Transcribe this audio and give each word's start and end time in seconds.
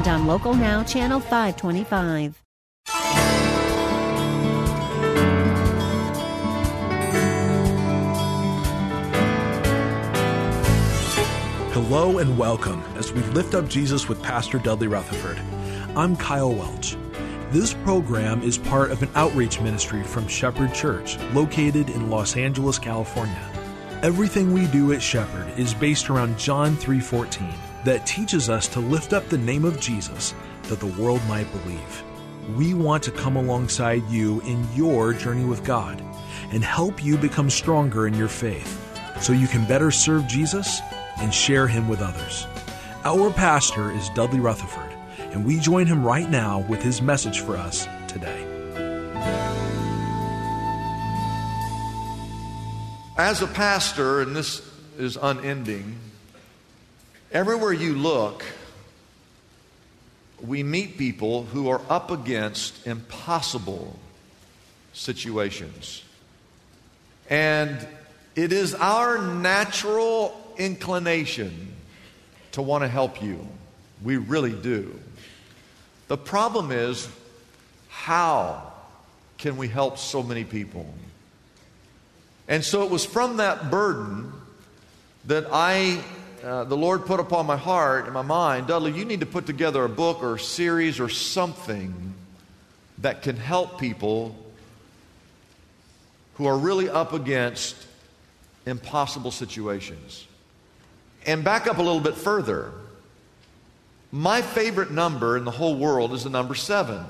and 0.00 0.08
on 0.08 0.26
Local 0.26 0.54
Now, 0.54 0.82
Channel 0.82 1.20
525. 1.20 2.42
Hello 11.72 12.18
and 12.18 12.38
welcome 12.38 12.82
as 12.96 13.12
we 13.12 13.20
lift 13.32 13.54
up 13.54 13.68
Jesus 13.68 14.08
with 14.08 14.22
Pastor 14.22 14.58
Dudley 14.58 14.88
Rutherford. 14.88 15.38
I'm 15.94 16.16
Kyle 16.16 16.54
Welch. 16.54 16.96
This 17.50 17.74
program 17.74 18.42
is 18.42 18.56
part 18.56 18.90
of 18.92 19.02
an 19.02 19.10
outreach 19.14 19.60
ministry 19.60 20.02
from 20.02 20.26
Shepherd 20.28 20.72
Church, 20.72 21.18
located 21.34 21.90
in 21.90 22.08
Los 22.08 22.36
Angeles, 22.38 22.78
California. 22.78 23.50
Everything 24.02 24.54
we 24.54 24.66
do 24.68 24.94
at 24.94 25.02
Shepherd 25.02 25.58
is 25.58 25.74
based 25.74 26.08
around 26.08 26.38
John 26.38 26.74
3:14 26.76 27.69
that 27.84 28.06
teaches 28.06 28.48
us 28.50 28.68
to 28.68 28.80
lift 28.80 29.12
up 29.12 29.28
the 29.28 29.38
name 29.38 29.64
of 29.64 29.80
Jesus 29.80 30.34
that 30.64 30.80
the 30.80 30.86
world 30.86 31.20
might 31.28 31.50
believe. 31.52 32.02
We 32.56 32.74
want 32.74 33.02
to 33.04 33.10
come 33.10 33.36
alongside 33.36 34.08
you 34.08 34.40
in 34.42 34.66
your 34.74 35.12
journey 35.12 35.44
with 35.44 35.64
God 35.64 36.02
and 36.50 36.64
help 36.64 37.04
you 37.04 37.16
become 37.16 37.50
stronger 37.50 38.06
in 38.06 38.14
your 38.14 38.28
faith 38.28 38.76
so 39.20 39.32
you 39.32 39.46
can 39.46 39.66
better 39.66 39.90
serve 39.90 40.26
Jesus 40.26 40.80
and 41.18 41.32
share 41.32 41.66
him 41.66 41.88
with 41.88 42.00
others. 42.00 42.46
Our 43.04 43.30
pastor 43.30 43.90
is 43.92 44.08
Dudley 44.10 44.40
Rutherford, 44.40 44.92
and 45.32 45.44
we 45.44 45.58
join 45.58 45.86
him 45.86 46.04
right 46.04 46.28
now 46.28 46.60
with 46.68 46.82
his 46.82 47.00
message 47.00 47.40
for 47.40 47.56
us 47.56 47.86
today. 48.08 48.46
As 53.16 53.42
a 53.42 53.46
pastor, 53.46 54.22
and 54.22 54.34
this 54.34 54.66
is 54.98 55.18
unending, 55.20 55.99
everywhere 57.32 57.72
you 57.72 57.94
look, 57.94 58.44
we 60.40 60.62
meet 60.62 60.96
people 60.96 61.44
who 61.44 61.68
are 61.68 61.80
up 61.88 62.10
against 62.10 62.86
impossible 62.86 63.98
situations. 64.92 66.02
And 67.28 67.86
it 68.34 68.52
is 68.52 68.74
our 68.74 69.18
natural 69.18 70.36
inclination 70.56 71.74
to 72.52 72.62
want 72.62 72.82
to 72.82 72.88
help 72.88 73.22
you. 73.22 73.46
We 74.02 74.16
really 74.16 74.52
do. 74.52 74.98
The 76.08 76.16
problem 76.16 76.72
is, 76.72 77.08
how 77.88 78.72
can 79.38 79.56
we 79.56 79.68
help 79.68 79.98
so 79.98 80.22
many 80.22 80.44
people? 80.44 80.92
And 82.48 82.64
so 82.64 82.82
it 82.82 82.90
was 82.90 83.04
from 83.04 83.36
that 83.36 83.70
burden 83.70 84.32
that 85.26 85.46
I, 85.52 86.02
uh, 86.42 86.64
the 86.64 86.76
Lord 86.76 87.06
put 87.06 87.20
upon 87.20 87.46
my 87.46 87.56
heart 87.56 88.04
and 88.04 88.14
my 88.14 88.22
mind, 88.22 88.66
Dudley, 88.66 88.92
you 88.92 89.04
need 89.04 89.20
to 89.20 89.26
put 89.26 89.46
together 89.46 89.84
a 89.84 89.88
book 89.88 90.22
or 90.22 90.36
a 90.36 90.40
series 90.40 91.00
or 91.00 91.08
something 91.08 92.14
that 92.98 93.22
can 93.22 93.36
help 93.36 93.78
people 93.78 94.34
who 96.34 96.46
are 96.46 96.56
really 96.56 96.88
up 96.88 97.12
against 97.12 97.76
impossible 98.66 99.30
situations. 99.30 100.26
And 101.26 101.44
back 101.44 101.66
up 101.66 101.78
a 101.78 101.82
little 101.82 102.00
bit 102.00 102.14
further. 102.14 102.72
My 104.10 104.42
favorite 104.42 104.90
number 104.90 105.36
in 105.36 105.44
the 105.44 105.50
whole 105.50 105.76
world 105.76 106.12
is 106.12 106.24
the 106.24 106.30
number 106.30 106.54
seven. 106.54 107.04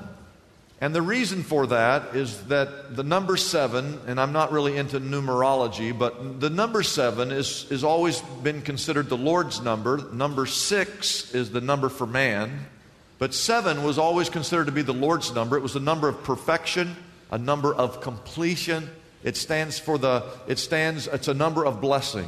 And 0.81 0.95
the 0.95 1.01
reason 1.03 1.43
for 1.43 1.67
that 1.67 2.15
is 2.15 2.41
that 2.47 2.95
the 2.95 3.03
number 3.03 3.37
seven, 3.37 3.99
and 4.07 4.19
I'm 4.19 4.33
not 4.33 4.51
really 4.51 4.77
into 4.77 4.99
numerology, 4.99 5.97
but 5.97 6.41
the 6.41 6.49
number 6.49 6.81
seven 6.81 7.31
is, 7.31 7.67
is 7.69 7.83
always 7.83 8.19
been 8.41 8.63
considered 8.63 9.07
the 9.07 9.15
Lord's 9.15 9.61
number. 9.61 10.09
Number 10.11 10.47
six 10.47 11.35
is 11.35 11.51
the 11.51 11.61
number 11.61 11.87
for 11.87 12.07
man. 12.07 12.65
But 13.19 13.35
seven 13.35 13.83
was 13.83 13.99
always 13.99 14.31
considered 14.31 14.65
to 14.65 14.71
be 14.71 14.81
the 14.81 14.91
Lord's 14.91 15.31
number. 15.35 15.55
It 15.55 15.61
was 15.61 15.75
a 15.75 15.79
number 15.79 16.07
of 16.07 16.23
perfection, 16.23 16.95
a 17.29 17.37
number 17.37 17.71
of 17.71 18.01
completion. 18.01 18.89
It 19.23 19.37
stands 19.37 19.77
for 19.77 19.99
the, 19.99 20.25
it 20.47 20.57
stands, 20.57 21.05
it's 21.05 21.27
a 21.27 21.35
number 21.35 21.63
of 21.63 21.79
blessing. 21.79 22.27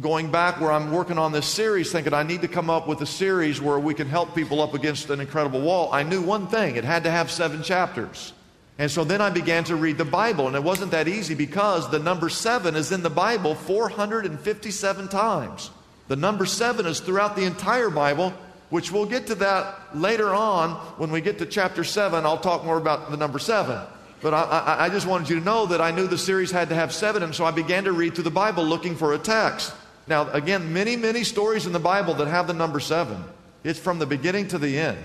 Going 0.00 0.30
back 0.30 0.62
where 0.62 0.72
I'm 0.72 0.92
working 0.92 1.18
on 1.18 1.32
this 1.32 1.46
series, 1.46 1.92
thinking 1.92 2.14
I 2.14 2.22
need 2.22 2.40
to 2.40 2.48
come 2.48 2.70
up 2.70 2.88
with 2.88 3.02
a 3.02 3.06
series 3.06 3.60
where 3.60 3.78
we 3.78 3.92
can 3.92 4.08
help 4.08 4.34
people 4.34 4.62
up 4.62 4.72
against 4.72 5.10
an 5.10 5.20
incredible 5.20 5.60
wall, 5.60 5.92
I 5.92 6.02
knew 6.02 6.22
one 6.22 6.46
thing 6.46 6.76
it 6.76 6.84
had 6.84 7.04
to 7.04 7.10
have 7.10 7.30
seven 7.30 7.62
chapters. 7.62 8.32
And 8.78 8.90
so 8.90 9.04
then 9.04 9.20
I 9.20 9.28
began 9.28 9.62
to 9.64 9.76
read 9.76 9.98
the 9.98 10.04
Bible, 10.06 10.46
and 10.46 10.56
it 10.56 10.62
wasn't 10.62 10.92
that 10.92 11.06
easy 11.06 11.34
because 11.34 11.90
the 11.90 11.98
number 11.98 12.30
seven 12.30 12.76
is 12.76 12.92
in 12.92 13.02
the 13.02 13.10
Bible 13.10 13.54
457 13.54 15.08
times. 15.08 15.70
The 16.08 16.16
number 16.16 16.46
seven 16.46 16.86
is 16.86 17.00
throughout 17.00 17.36
the 17.36 17.44
entire 17.44 17.90
Bible, 17.90 18.32
which 18.70 18.90
we'll 18.90 19.06
get 19.06 19.26
to 19.26 19.34
that 19.36 19.94
later 19.94 20.34
on 20.34 20.70
when 20.96 21.10
we 21.10 21.20
get 21.20 21.38
to 21.38 21.46
chapter 21.46 21.84
seven. 21.84 22.24
I'll 22.24 22.38
talk 22.38 22.64
more 22.64 22.78
about 22.78 23.10
the 23.10 23.18
number 23.18 23.38
seven. 23.38 23.78
But 24.24 24.32
I, 24.32 24.86
I, 24.86 24.88
just 24.88 25.06
wanted 25.06 25.28
you 25.28 25.38
to 25.38 25.44
know 25.44 25.66
that 25.66 25.82
I 25.82 25.90
knew 25.90 26.06
the 26.06 26.16
series 26.16 26.50
had 26.50 26.70
to 26.70 26.74
have 26.74 26.94
seven, 26.94 27.22
and 27.22 27.34
so 27.34 27.44
I 27.44 27.50
began 27.50 27.84
to 27.84 27.92
read 27.92 28.14
through 28.14 28.24
the 28.24 28.30
Bible 28.30 28.64
looking 28.64 28.96
for 28.96 29.12
a 29.12 29.18
text. 29.18 29.70
Now, 30.06 30.30
again, 30.30 30.72
many, 30.72 30.96
many 30.96 31.24
stories 31.24 31.66
in 31.66 31.74
the 31.74 31.78
Bible 31.78 32.14
that 32.14 32.28
have 32.28 32.46
the 32.46 32.54
number 32.54 32.80
seven. 32.80 33.22
It's 33.64 33.78
from 33.78 33.98
the 33.98 34.06
beginning 34.06 34.48
to 34.48 34.58
the 34.58 34.78
end. 34.78 35.04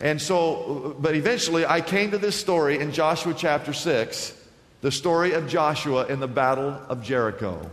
And 0.00 0.20
so, 0.20 0.96
but 0.98 1.14
eventually 1.14 1.64
I 1.64 1.80
came 1.80 2.10
to 2.10 2.18
this 2.18 2.34
story 2.34 2.80
in 2.80 2.90
Joshua 2.90 3.34
chapter 3.34 3.72
6, 3.72 4.34
the 4.80 4.90
story 4.90 5.30
of 5.34 5.46
Joshua 5.46 6.06
in 6.06 6.18
the 6.18 6.26
Battle 6.26 6.70
of 6.88 7.04
Jericho. 7.04 7.70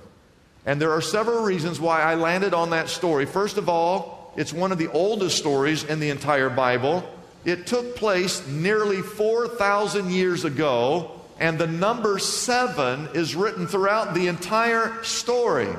And 0.68 0.80
there 0.80 0.92
are 0.92 1.02
several 1.02 1.42
reasons 1.42 1.80
why 1.80 2.04
I 2.04 2.14
landed 2.14 2.54
on 2.54 2.70
that 2.70 2.90
story. 2.90 3.26
First 3.26 3.58
of 3.58 3.68
all, 3.68 4.32
it's 4.38 4.54
one 4.54 4.72
of 4.72 4.78
the 4.78 4.92
oldest 4.92 5.40
stories 5.40 5.84
in 5.86 6.00
the 6.00 6.12
entire 6.12 6.52
Bible. 6.52 7.04
It 7.46 7.68
took 7.68 7.96
place 7.96 8.46
nearly 8.48 9.02
4,000 9.02 10.12
years 10.12 10.44
ago, 10.44 11.12
and 11.40 11.58
the 11.58 11.68
number 11.68 12.20
seven 12.20 13.10
is 13.14 13.36
written 13.36 13.68
throughout 13.68 14.14
the 14.14 14.28
entire 14.28 15.04
story. 15.04 15.74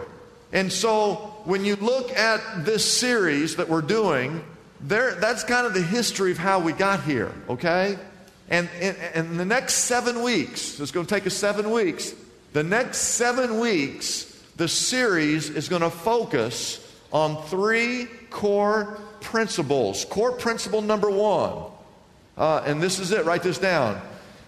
And 0.53 0.73
so 0.73 1.15
when 1.45 1.65
you 1.65 1.77
look 1.77 2.11
at 2.13 2.65
this 2.65 2.91
series 2.91 3.57
that 3.57 3.69
we're 3.69 3.83
doing, 3.83 4.43
there, 4.81 5.15
that's 5.17 5.45
kind 5.45 5.67
of 5.67 5.75
the 5.75 5.83
history 5.83 6.31
of 6.31 6.39
how 6.39 6.61
we 6.61 6.73
got 6.73 7.03
here, 7.03 7.33
okay? 7.49 7.99
And 8.49 8.69
in 9.15 9.37
the 9.37 9.45
next 9.45 9.75
seven 9.75 10.23
weeks, 10.23 10.81
it's 10.81 10.91
going 10.91 11.05
to 11.05 11.15
take 11.15 11.27
us 11.27 11.35
seven 11.35 11.71
weeks, 11.71 12.15
the 12.53 12.63
next 12.63 12.99
seven 12.99 13.61
weeks, 13.61 14.25
the 14.57 14.69
series 14.69 15.51
is 15.51 15.69
going 15.69 15.83
to 15.83 15.91
focus 15.91 16.85
on 17.13 17.43
three 17.45 18.07
core 18.31 18.99
principles. 19.21 20.05
Core 20.05 20.33
principle 20.33 20.83
number 20.83 21.11
one, 21.11 21.63
uh, 22.37 22.63
and 22.65 22.83
this 22.83 22.99
is 22.99 23.11
it, 23.11 23.25
write 23.25 23.43
this 23.43 23.59
down. 23.59 24.01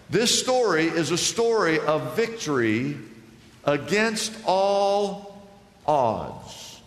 This 0.09 0.37
story 0.39 0.87
is 0.87 1.11
a 1.11 1.17
story 1.17 1.79
of 1.79 2.15
victory 2.15 2.97
against 3.63 4.33
all 4.45 5.47
odds. 5.85 6.79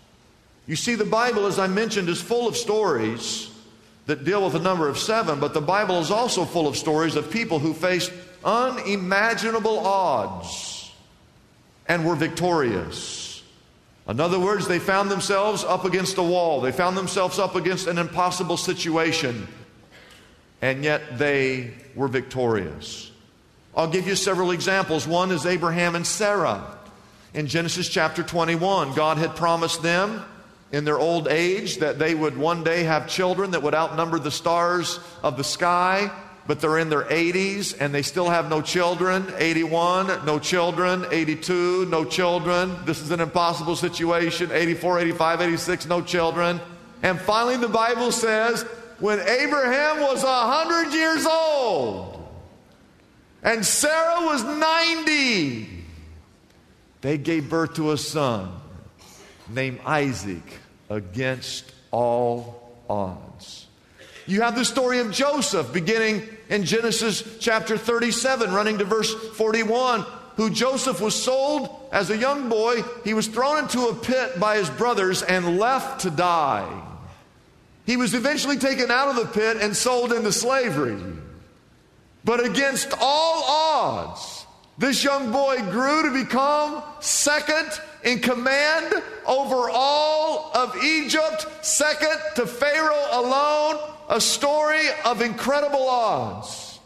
You 0.67 0.77
see, 0.77 0.95
the 0.95 1.05
Bible, 1.05 1.47
as 1.47 1.59
I 1.59 1.67
mentioned, 1.67 2.09
is 2.09 2.21
full 2.21 2.49
of 2.49 2.57
stories 2.57 3.51
that 4.07 4.25
deal 4.25 4.45
with 4.45 4.53
the 4.53 4.59
number 4.59 4.89
of 4.89 4.99
seven, 4.99 5.41
but 5.41 5.55
the 5.55 5.61
Bible 5.61 6.01
is 6.01 6.11
also 6.11 6.45
full 6.45 6.69
of 6.69 6.77
stories 6.77 7.17
of 7.17 7.31
people 7.31 7.59
who 7.59 7.73
faced 7.73 8.13
unimaginable 8.45 9.79
odds 9.79 10.91
and 11.87 12.05
were 12.07 12.15
victorious. 12.15 13.24
In 14.07 14.21
other 14.21 14.39
words, 14.39 14.69
they 14.69 14.79
found 14.79 15.11
themselves 15.11 15.65
up 15.65 15.85
against 15.85 16.19
a 16.19 16.23
wall. 16.23 16.61
They 16.61 16.73
found 16.73 16.97
themselves 16.97 17.39
up 17.39 17.55
against 17.55 17.87
an 17.87 17.97
impossible 17.97 18.59
situation, 18.59 19.49
and 20.61 20.85
yet 20.85 21.19
they 21.19 21.73
were 21.95 22.09
victorious. 22.09 23.11
I'll 23.75 23.89
give 23.89 24.07
you 24.07 24.15
several 24.15 24.51
examples. 24.51 25.07
One 25.09 25.31
is 25.31 25.47
Abraham 25.47 25.97
and 25.97 26.07
Sarah. 26.07 26.79
In 27.33 27.47
Genesis 27.47 27.89
chapter 27.89 28.23
21, 28.23 28.95
God 28.95 29.19
had 29.19 29.35
promised 29.37 29.83
them 29.83 30.23
in 30.71 30.85
their 30.85 30.99
old 30.99 31.27
age 31.29 31.79
that 31.79 31.99
they 31.99 32.15
would 32.15 32.37
one 32.37 32.63
day 32.63 32.85
have 32.85 33.09
children 33.09 33.53
that 33.53 33.63
would 33.63 33.75
outnumber 33.75 34.19
the 34.19 34.31
stars 34.31 35.01
of 35.23 35.37
the 35.37 35.45
sky 35.45 36.11
but 36.47 36.61
they're 36.61 36.79
in 36.79 36.91
their 36.91 37.05
80s 37.05 37.77
and 37.81 37.95
they 37.95 38.03
still 38.03 38.29
have 38.29 38.51
no 38.51 38.61
children. 38.61 39.33
81, 39.39 40.27
no 40.27 40.39
children. 40.39 41.07
82, 41.11 41.87
no 41.87 42.05
children. 42.05 42.77
This 42.85 43.01
is 43.01 43.11
an 43.11 43.21
impossible 43.21 43.77
situation. 43.77 44.51
84, 44.53 45.01
85, 45.01 45.41
86, 45.41 45.87
no 45.87 46.03
children. 46.03 46.61
And 47.03 47.21
finally, 47.21 47.57
the 47.57 47.69
Bible 47.69 48.13
says 48.13 48.63
when 48.99 49.21
Abraham 49.21 50.01
was 50.01 50.23
100 50.23 50.93
years 50.93 51.27
old, 51.27 52.15
and 53.43 53.65
Sarah 53.65 54.25
was 54.25 54.43
90. 54.43 55.69
They 57.03 57.19
gave 57.19 57.51
birth 57.51 57.75
to 57.75 57.93
a 57.93 57.99
son 57.99 58.51
named 59.51 59.81
Isaac 59.85 60.43
against 60.89 61.71
all 61.91 62.81
odds. 62.89 63.64
You 64.27 64.41
have 64.41 64.55
the 64.55 64.65
story 64.65 65.01
of 65.01 65.11
Joseph 65.11 65.73
beginning 65.73 66.23
in 66.49 66.65
Genesis 66.65 67.39
chapter 67.41 67.77
37, 67.77 68.53
running 68.53 68.79
to 68.79 68.85
verse 68.85 69.13
41, 69.13 70.07
who 70.37 70.51
Joseph 70.51 71.01
was 71.01 71.21
sold 71.21 71.89
as 71.93 72.11
a 72.11 72.17
young 72.17 72.49
boy. 72.49 72.83
He 73.05 73.13
was 73.15 73.27
thrown 73.27 73.59
into 73.59 73.89
a 73.89 73.95
pit 73.95 74.41
by 74.41 74.57
his 74.57 74.71
brothers 74.71 75.23
and 75.23 75.59
left 75.59 76.01
to 76.01 76.11
die. 76.11 76.83
He 77.87 77.97
was 77.97 78.15
eventually 78.15 78.57
taken 78.57 78.91
out 78.91 79.09
of 79.09 79.17
the 79.17 79.27
pit 79.27 79.59
and 79.61 79.77
sold 79.77 80.13
into 80.13 80.33
slavery. 80.33 80.99
But 82.25 82.45
against 82.45 82.95
all 82.99 83.45
odds, 83.45 84.34
this 84.77 85.05
young 85.05 85.31
boy 85.31 85.59
grew 85.71 86.03
to 86.03 86.25
become 86.25 86.83
second 87.01 87.69
in 88.03 88.19
command 88.19 88.95
over 89.27 89.71
all 89.71 90.51
of 90.55 90.77
Egypt, 90.83 91.47
second 91.63 92.19
to 92.37 92.47
Pharaoh 92.47 93.07
alone, 93.13 93.79
a 94.09 94.21
story 94.21 94.87
of 95.05 95.23
incredible 95.23 95.89
odds. 95.89 96.81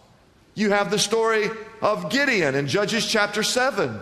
You 0.55 0.71
have 0.71 0.91
the 0.91 0.99
story 0.99 1.51
of 1.81 2.11
Gideon 2.11 2.55
in 2.55 2.67
Judges 2.67 3.07
chapter 3.07 3.43
7, 3.43 3.99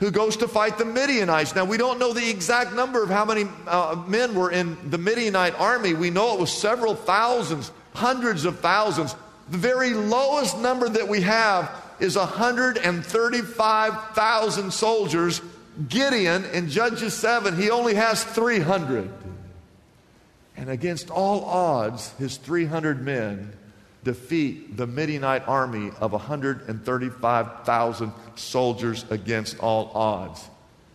who 0.00 0.10
goes 0.10 0.36
to 0.38 0.48
fight 0.48 0.76
the 0.76 0.84
Midianites. 0.84 1.54
Now, 1.54 1.64
we 1.64 1.76
don't 1.76 1.98
know 1.98 2.12
the 2.12 2.28
exact 2.28 2.74
number 2.74 3.02
of 3.02 3.08
how 3.08 3.24
many 3.24 3.44
uh, 3.66 4.02
men 4.06 4.34
were 4.34 4.50
in 4.50 4.90
the 4.90 4.98
Midianite 4.98 5.58
army. 5.58 5.94
We 5.94 6.10
know 6.10 6.34
it 6.34 6.40
was 6.40 6.52
several 6.52 6.94
thousands, 6.94 7.72
hundreds 7.94 8.44
of 8.44 8.60
thousands. 8.60 9.14
The 9.50 9.58
very 9.58 9.90
lowest 9.94 10.58
number 10.58 10.88
that 10.88 11.08
we 11.08 11.22
have 11.22 11.70
is 12.00 12.16
135,000 12.16 14.72
soldiers. 14.72 15.42
Gideon 15.88 16.44
in 16.46 16.68
Judges 16.68 17.14
7, 17.14 17.56
he 17.56 17.70
only 17.70 17.94
has 17.94 18.24
300. 18.24 19.08
And 20.56 20.68
against 20.68 21.10
all 21.10 21.44
odds, 21.44 22.12
his 22.18 22.36
300 22.36 23.00
men 23.02 23.52
defeat 24.04 24.76
the 24.76 24.86
Midianite 24.86 25.48
army 25.48 25.90
of 26.00 26.12
135,000 26.12 28.12
soldiers 28.34 29.06
against 29.10 29.58
all 29.58 29.90
odds. 29.94 30.50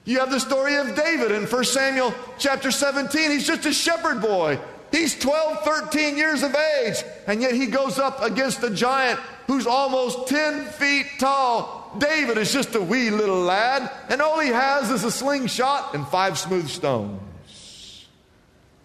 You 0.05 0.19
have 0.19 0.29
the 0.29 0.39
story 0.39 0.75
of 0.75 0.95
David 0.95 1.31
in 1.31 1.45
1 1.45 1.63
Samuel 1.63 2.13
chapter 2.37 2.69
17. 2.69 3.31
He's 3.31 3.47
just 3.47 3.65
a 3.65 3.73
shepherd 3.73 4.21
boy. 4.21 4.59
He's 4.91 5.17
12, 5.17 5.63
13 5.63 6.15
years 6.15 6.43
of 6.43 6.55
age, 6.55 6.97
and 7.27 7.41
yet 7.41 7.53
he 7.53 7.65
goes 7.65 7.97
up 7.97 8.21
against 8.21 8.63
a 8.63 8.69
giant 8.69 9.19
who's 9.47 9.67
almost 9.67 10.27
10 10.27 10.65
feet 10.65 11.05
tall. 11.19 11.91
David 11.97 12.37
is 12.37 12.51
just 12.51 12.75
a 12.75 12.81
wee 12.81 13.09
little 13.09 13.39
lad, 13.39 13.89
and 14.09 14.21
all 14.21 14.39
he 14.39 14.49
has 14.49 14.91
is 14.91 15.03
a 15.03 15.11
slingshot 15.11 15.93
and 15.93 16.05
five 16.07 16.37
smooth 16.37 16.67
stones. 16.67 18.07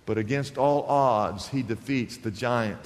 But 0.06 0.18
against 0.18 0.58
all 0.58 0.84
odds, 0.84 1.48
he 1.48 1.62
defeats 1.62 2.16
the 2.16 2.30
giant 2.30 2.80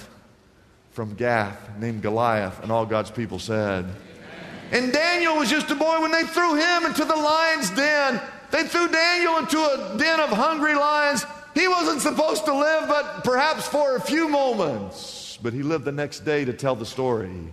from 0.91 1.15
Gath 1.15 1.77
named 1.79 2.01
Goliath, 2.01 2.61
and 2.63 2.71
all 2.71 2.85
God's 2.85 3.11
people 3.11 3.39
said. 3.39 3.85
And 4.71 4.91
Daniel 4.91 5.37
was 5.37 5.49
just 5.49 5.69
a 5.69 5.75
boy 5.75 6.01
when 6.01 6.11
they 6.11 6.23
threw 6.23 6.55
him 6.55 6.85
into 6.85 7.05
the 7.05 7.15
lion's 7.15 7.69
den. 7.71 8.21
They 8.51 8.63
threw 8.63 8.87
Daniel 8.87 9.37
into 9.37 9.57
a 9.57 9.97
den 9.97 10.19
of 10.19 10.29
hungry 10.29 10.75
lions. 10.75 11.25
He 11.53 11.67
wasn't 11.67 12.01
supposed 12.01 12.45
to 12.45 12.53
live 12.53 12.87
but 12.87 13.23
perhaps 13.23 13.67
for 13.67 13.95
a 13.95 14.01
few 14.01 14.27
moments. 14.27 15.37
But 15.41 15.53
he 15.53 15.63
lived 15.63 15.85
the 15.85 15.91
next 15.91 16.21
day 16.21 16.45
to 16.45 16.53
tell 16.53 16.75
the 16.75 16.85
story 16.85 17.51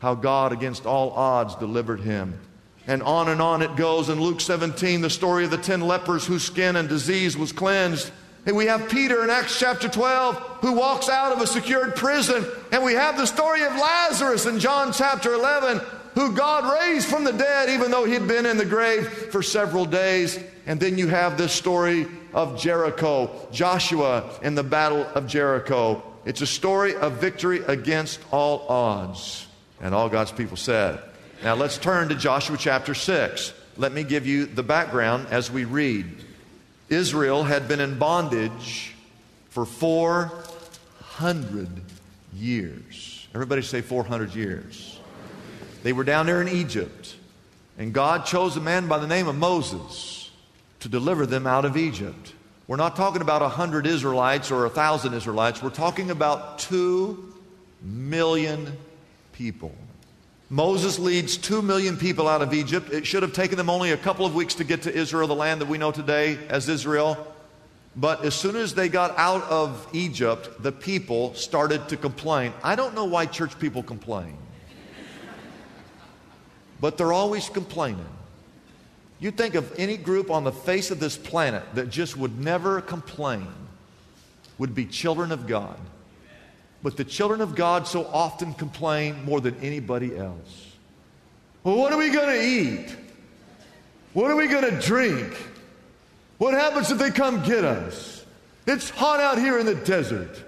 how 0.00 0.14
God, 0.14 0.52
against 0.52 0.86
all 0.86 1.10
odds, 1.12 1.54
delivered 1.56 2.00
him. 2.00 2.38
And 2.86 3.02
on 3.02 3.28
and 3.28 3.40
on 3.40 3.62
it 3.62 3.76
goes. 3.76 4.08
In 4.08 4.20
Luke 4.20 4.40
17, 4.40 5.00
the 5.00 5.10
story 5.10 5.44
of 5.44 5.50
the 5.50 5.58
10 5.58 5.80
lepers 5.80 6.26
whose 6.26 6.42
skin 6.42 6.76
and 6.76 6.88
disease 6.88 7.36
was 7.36 7.52
cleansed. 7.52 8.10
And 8.46 8.56
we 8.56 8.66
have 8.66 8.90
Peter 8.90 9.24
in 9.24 9.30
Acts 9.30 9.58
chapter 9.58 9.88
12 9.88 10.36
who 10.60 10.72
walks 10.72 11.08
out 11.08 11.32
of 11.32 11.40
a 11.40 11.46
secured 11.46 11.96
prison. 11.96 12.44
And 12.72 12.84
we 12.84 12.92
have 12.92 13.16
the 13.16 13.26
story 13.26 13.62
of 13.62 13.72
Lazarus 13.72 14.44
in 14.44 14.58
John 14.58 14.92
chapter 14.92 15.32
11 15.32 15.80
who 16.14 16.32
God 16.32 16.80
raised 16.80 17.08
from 17.08 17.24
the 17.24 17.32
dead 17.32 17.70
even 17.70 17.90
though 17.90 18.04
he'd 18.04 18.28
been 18.28 18.46
in 18.46 18.58
the 18.58 18.64
grave 18.64 19.08
for 19.08 19.42
several 19.42 19.86
days. 19.86 20.38
And 20.66 20.78
then 20.78 20.98
you 20.98 21.08
have 21.08 21.38
this 21.38 21.52
story 21.52 22.06
of 22.34 22.60
Jericho, 22.60 23.30
Joshua 23.50 24.30
in 24.42 24.54
the 24.54 24.62
battle 24.62 25.06
of 25.14 25.26
Jericho. 25.26 26.02
It's 26.24 26.40
a 26.40 26.46
story 26.46 26.94
of 26.96 27.14
victory 27.14 27.62
against 27.66 28.20
all 28.30 28.66
odds. 28.68 29.43
And 29.80 29.94
all 29.94 30.08
God's 30.08 30.32
people 30.32 30.56
said. 30.56 31.00
Now 31.42 31.54
let's 31.54 31.78
turn 31.78 32.08
to 32.08 32.14
Joshua 32.14 32.56
chapter 32.56 32.94
6. 32.94 33.52
Let 33.76 33.92
me 33.92 34.04
give 34.04 34.26
you 34.26 34.46
the 34.46 34.62
background 34.62 35.26
as 35.30 35.50
we 35.50 35.64
read. 35.64 36.06
Israel 36.88 37.44
had 37.44 37.66
been 37.66 37.80
in 37.80 37.98
bondage 37.98 38.94
for 39.50 39.64
400 39.64 41.68
years. 42.34 43.26
Everybody 43.34 43.62
say 43.62 43.80
400 43.80 44.34
years. 44.34 44.98
They 45.82 45.92
were 45.92 46.04
down 46.04 46.26
there 46.26 46.40
in 46.40 46.48
Egypt, 46.48 47.16
and 47.78 47.92
God 47.92 48.26
chose 48.26 48.56
a 48.56 48.60
man 48.60 48.88
by 48.88 48.98
the 48.98 49.06
name 49.06 49.26
of 49.26 49.36
Moses 49.36 50.30
to 50.80 50.88
deliver 50.88 51.26
them 51.26 51.46
out 51.46 51.64
of 51.64 51.76
Egypt. 51.76 52.32
We're 52.66 52.76
not 52.76 52.96
talking 52.96 53.22
about 53.22 53.42
100 53.42 53.86
Israelites 53.86 54.50
or 54.50 54.62
1,000 54.62 55.14
Israelites. 55.14 55.62
We're 55.62 55.70
talking 55.70 56.10
about 56.10 56.58
2 56.60 57.34
million 57.82 58.76
people. 59.34 59.72
Moses 60.48 60.98
leads 60.98 61.36
2 61.36 61.62
million 61.62 61.96
people 61.96 62.28
out 62.28 62.40
of 62.40 62.54
Egypt. 62.54 62.92
It 62.92 63.06
should 63.06 63.22
have 63.22 63.32
taken 63.32 63.58
them 63.58 63.68
only 63.68 63.90
a 63.90 63.96
couple 63.96 64.24
of 64.24 64.34
weeks 64.34 64.54
to 64.54 64.64
get 64.64 64.82
to 64.82 64.94
Israel, 64.94 65.26
the 65.26 65.34
land 65.34 65.60
that 65.60 65.68
we 65.68 65.78
know 65.78 65.90
today 65.90 66.38
as 66.48 66.68
Israel. 66.68 67.34
But 67.96 68.24
as 68.24 68.34
soon 68.34 68.56
as 68.56 68.74
they 68.74 68.88
got 68.88 69.16
out 69.18 69.42
of 69.44 69.86
Egypt, 69.92 70.62
the 70.62 70.72
people 70.72 71.34
started 71.34 71.88
to 71.88 71.96
complain. 71.96 72.52
I 72.62 72.76
don't 72.76 72.94
know 72.94 73.04
why 73.04 73.26
church 73.26 73.58
people 73.58 73.82
complain, 73.82 74.36
but 76.80 76.98
they're 76.98 77.12
always 77.12 77.48
complaining. 77.48 78.06
You 79.20 79.30
think 79.30 79.54
of 79.54 79.72
any 79.78 79.96
group 79.96 80.30
on 80.30 80.44
the 80.44 80.52
face 80.52 80.90
of 80.90 81.00
this 81.00 81.16
planet 81.16 81.62
that 81.74 81.88
just 81.88 82.16
would 82.16 82.38
never 82.38 82.80
complain, 82.80 83.48
would 84.58 84.74
be 84.74 84.86
children 84.86 85.32
of 85.32 85.46
God. 85.46 85.78
But 86.84 86.98
the 86.98 87.04
children 87.04 87.40
of 87.40 87.54
God 87.54 87.88
so 87.88 88.04
often 88.04 88.52
complain 88.52 89.24
more 89.24 89.40
than 89.40 89.56
anybody 89.62 90.14
else. 90.18 90.72
Well, 91.62 91.78
what 91.78 91.94
are 91.94 91.98
we 91.98 92.10
going 92.10 92.28
to 92.28 92.44
eat? 92.44 92.94
What 94.12 94.30
are 94.30 94.36
we 94.36 94.48
going 94.48 94.70
to 94.70 94.86
drink? 94.86 95.34
What 96.36 96.52
happens 96.52 96.90
if 96.90 96.98
they 96.98 97.10
come 97.10 97.42
get 97.42 97.64
us? 97.64 98.26
It's 98.66 98.90
hot 98.90 99.18
out 99.18 99.38
here 99.38 99.58
in 99.58 99.64
the 99.64 99.74
desert. 99.74 100.38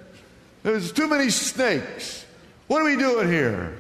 There's 0.62 0.92
too 0.92 1.08
many 1.08 1.30
snakes. 1.30 2.26
What 2.66 2.82
are 2.82 2.84
we 2.84 2.96
doing 2.96 3.28
here? 3.28 3.75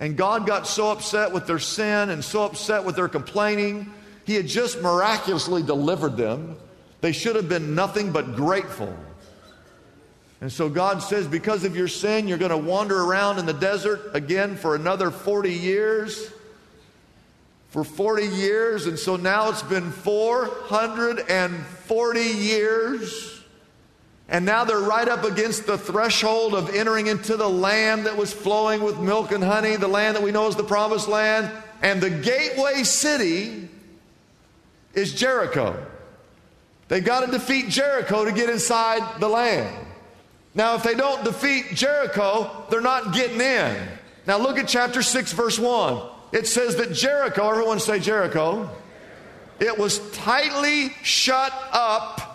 And 0.00 0.16
God 0.16 0.44
got 0.44 0.66
so 0.66 0.90
upset 0.90 1.32
with 1.32 1.46
their 1.46 1.60
sin 1.60 2.10
and 2.10 2.24
so 2.24 2.42
upset 2.42 2.84
with 2.84 2.96
their 2.96 3.08
complaining. 3.08 3.92
He 4.24 4.34
had 4.34 4.48
just 4.48 4.82
miraculously 4.82 5.62
delivered 5.62 6.16
them. 6.16 6.56
They 7.00 7.12
should 7.12 7.36
have 7.36 7.48
been 7.48 7.76
nothing 7.76 8.10
but 8.10 8.34
grateful. 8.34 8.92
And 10.42 10.52
so 10.52 10.68
God 10.68 11.02
says, 11.04 11.28
because 11.28 11.62
of 11.62 11.76
your 11.76 11.86
sin, 11.86 12.26
you're 12.26 12.36
going 12.36 12.50
to 12.50 12.56
wander 12.56 13.00
around 13.00 13.38
in 13.38 13.46
the 13.46 13.52
desert 13.52 14.10
again 14.12 14.56
for 14.56 14.74
another 14.74 15.12
40 15.12 15.52
years. 15.52 16.32
For 17.68 17.84
40 17.84 18.26
years. 18.26 18.86
And 18.86 18.98
so 18.98 19.14
now 19.14 19.50
it's 19.50 19.62
been 19.62 19.92
440 19.92 22.20
years. 22.20 23.40
And 24.28 24.44
now 24.44 24.64
they're 24.64 24.80
right 24.80 25.06
up 25.06 25.22
against 25.22 25.66
the 25.66 25.78
threshold 25.78 26.56
of 26.56 26.74
entering 26.74 27.06
into 27.06 27.36
the 27.36 27.48
land 27.48 28.06
that 28.06 28.16
was 28.16 28.32
flowing 28.32 28.82
with 28.82 28.98
milk 28.98 29.30
and 29.30 29.44
honey, 29.44 29.76
the 29.76 29.86
land 29.86 30.16
that 30.16 30.24
we 30.24 30.32
know 30.32 30.48
as 30.48 30.56
the 30.56 30.64
promised 30.64 31.06
land. 31.06 31.52
And 31.82 32.00
the 32.00 32.10
gateway 32.10 32.82
city 32.82 33.68
is 34.92 35.14
Jericho. 35.14 35.86
They've 36.88 37.04
got 37.04 37.26
to 37.26 37.30
defeat 37.30 37.68
Jericho 37.68 38.24
to 38.24 38.32
get 38.32 38.50
inside 38.50 39.20
the 39.20 39.28
land. 39.28 39.81
Now, 40.54 40.74
if 40.74 40.82
they 40.82 40.94
don't 40.94 41.24
defeat 41.24 41.74
Jericho, 41.74 42.66
they're 42.70 42.80
not 42.80 43.14
getting 43.14 43.40
in. 43.40 43.76
Now, 44.26 44.38
look 44.38 44.58
at 44.58 44.68
chapter 44.68 45.02
6, 45.02 45.32
verse 45.32 45.58
1. 45.58 46.02
It 46.32 46.46
says 46.46 46.76
that 46.76 46.92
Jericho, 46.92 47.48
everyone 47.48 47.80
say 47.80 47.98
Jericho, 47.98 48.70
it 49.60 49.78
was 49.78 49.98
tightly 50.10 50.90
shut 51.02 51.52
up 51.72 52.32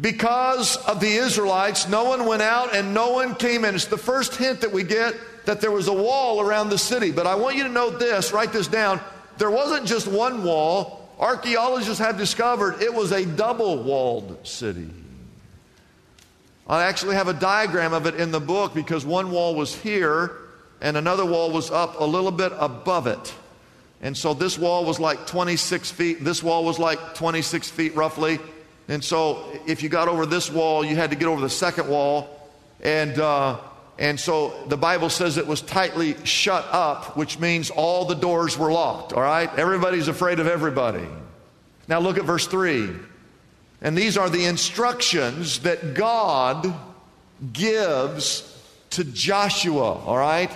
because 0.00 0.76
of 0.76 1.00
the 1.00 1.08
Israelites. 1.08 1.88
No 1.88 2.04
one 2.04 2.26
went 2.26 2.42
out 2.42 2.74
and 2.74 2.94
no 2.94 3.12
one 3.12 3.34
came 3.34 3.64
in. 3.64 3.74
It's 3.74 3.86
the 3.86 3.98
first 3.98 4.36
hint 4.36 4.60
that 4.62 4.72
we 4.72 4.82
get 4.82 5.14
that 5.46 5.60
there 5.60 5.70
was 5.70 5.88
a 5.88 5.92
wall 5.92 6.40
around 6.40 6.70
the 6.70 6.78
city. 6.78 7.10
But 7.12 7.26
I 7.26 7.34
want 7.34 7.56
you 7.56 7.64
to 7.64 7.68
note 7.68 7.98
this, 7.98 8.32
write 8.32 8.52
this 8.52 8.68
down. 8.68 9.00
There 9.38 9.50
wasn't 9.50 9.86
just 9.86 10.06
one 10.06 10.44
wall, 10.44 11.08
archaeologists 11.18 11.98
have 11.98 12.16
discovered 12.18 12.82
it 12.82 12.92
was 12.92 13.12
a 13.12 13.24
double 13.24 13.82
walled 13.82 14.46
city. 14.46 14.90
I 16.70 16.84
actually 16.84 17.16
have 17.16 17.26
a 17.26 17.34
diagram 17.34 17.92
of 17.92 18.06
it 18.06 18.14
in 18.14 18.30
the 18.30 18.38
book 18.38 18.74
because 18.74 19.04
one 19.04 19.32
wall 19.32 19.56
was 19.56 19.74
here 19.74 20.36
and 20.80 20.96
another 20.96 21.26
wall 21.26 21.50
was 21.50 21.68
up 21.68 21.98
a 21.98 22.04
little 22.04 22.30
bit 22.30 22.52
above 22.56 23.08
it. 23.08 23.34
And 24.00 24.16
so 24.16 24.34
this 24.34 24.56
wall 24.56 24.84
was 24.84 25.00
like 25.00 25.26
26 25.26 25.90
feet, 25.90 26.24
this 26.24 26.44
wall 26.44 26.64
was 26.64 26.78
like 26.78 27.16
26 27.16 27.68
feet 27.70 27.96
roughly. 27.96 28.38
And 28.86 29.02
so 29.02 29.50
if 29.66 29.82
you 29.82 29.88
got 29.88 30.06
over 30.06 30.26
this 30.26 30.48
wall, 30.48 30.84
you 30.84 30.94
had 30.94 31.10
to 31.10 31.16
get 31.16 31.26
over 31.26 31.40
the 31.40 31.50
second 31.50 31.88
wall. 31.88 32.48
And, 32.80 33.18
uh, 33.18 33.58
and 33.98 34.18
so 34.18 34.54
the 34.68 34.76
Bible 34.76 35.10
says 35.10 35.38
it 35.38 35.48
was 35.48 35.62
tightly 35.62 36.14
shut 36.24 36.64
up, 36.70 37.16
which 37.16 37.40
means 37.40 37.70
all 37.70 38.04
the 38.04 38.14
doors 38.14 38.56
were 38.56 38.70
locked, 38.70 39.12
all 39.12 39.22
right? 39.22 39.50
Everybody's 39.58 40.06
afraid 40.06 40.38
of 40.38 40.46
everybody. 40.46 41.08
Now 41.88 41.98
look 41.98 42.16
at 42.16 42.24
verse 42.24 42.46
3. 42.46 42.90
And 43.82 43.96
these 43.96 44.16
are 44.16 44.28
the 44.28 44.44
instructions 44.44 45.60
that 45.60 45.94
God 45.94 46.74
gives 47.52 48.46
to 48.90 49.04
Joshua, 49.04 49.94
all 49.94 50.18
right? 50.18 50.50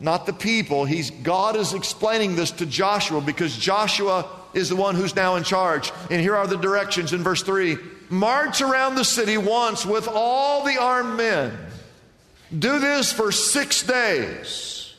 Not 0.00 0.26
the 0.26 0.32
people. 0.32 0.84
He's, 0.84 1.10
God 1.10 1.56
is 1.56 1.74
explaining 1.74 2.36
this 2.36 2.50
to 2.52 2.66
Joshua 2.66 3.20
because 3.20 3.56
Joshua 3.56 4.28
is 4.54 4.68
the 4.68 4.76
one 4.76 4.94
who's 4.94 5.16
now 5.16 5.36
in 5.36 5.44
charge. 5.44 5.92
And 6.10 6.20
here 6.20 6.36
are 6.36 6.46
the 6.46 6.56
directions 6.56 7.12
in 7.12 7.22
verse 7.22 7.42
3 7.42 7.78
March 8.10 8.62
around 8.62 8.94
the 8.94 9.04
city 9.04 9.36
once 9.36 9.84
with 9.84 10.08
all 10.08 10.64
the 10.64 10.80
armed 10.80 11.18
men. 11.18 11.56
Do 12.56 12.78
this 12.78 13.12
for 13.12 13.30
six 13.30 13.82
days. 13.82 14.94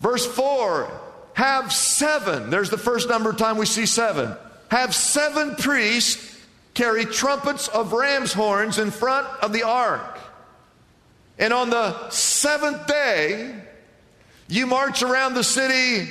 Verse 0.00 0.26
4 0.26 0.90
Have 1.34 1.72
seven. 1.72 2.50
There's 2.50 2.70
the 2.70 2.78
first 2.78 3.08
number 3.08 3.30
of 3.30 3.36
time 3.36 3.58
we 3.58 3.66
see 3.66 3.86
seven. 3.86 4.34
Have 4.70 4.94
seven 4.94 5.56
priests 5.56 6.33
carry 6.74 7.04
trumpets 7.04 7.68
of 7.68 7.92
ram's 7.92 8.32
horns 8.32 8.78
in 8.78 8.90
front 8.90 9.26
of 9.42 9.52
the 9.52 9.62
ark. 9.62 10.18
And 11.38 11.52
on 11.52 11.70
the 11.70 12.10
seventh 12.10 12.86
day, 12.86 13.54
you 14.48 14.66
march 14.66 15.02
around 15.02 15.34
the 15.34 15.44
city 15.44 16.08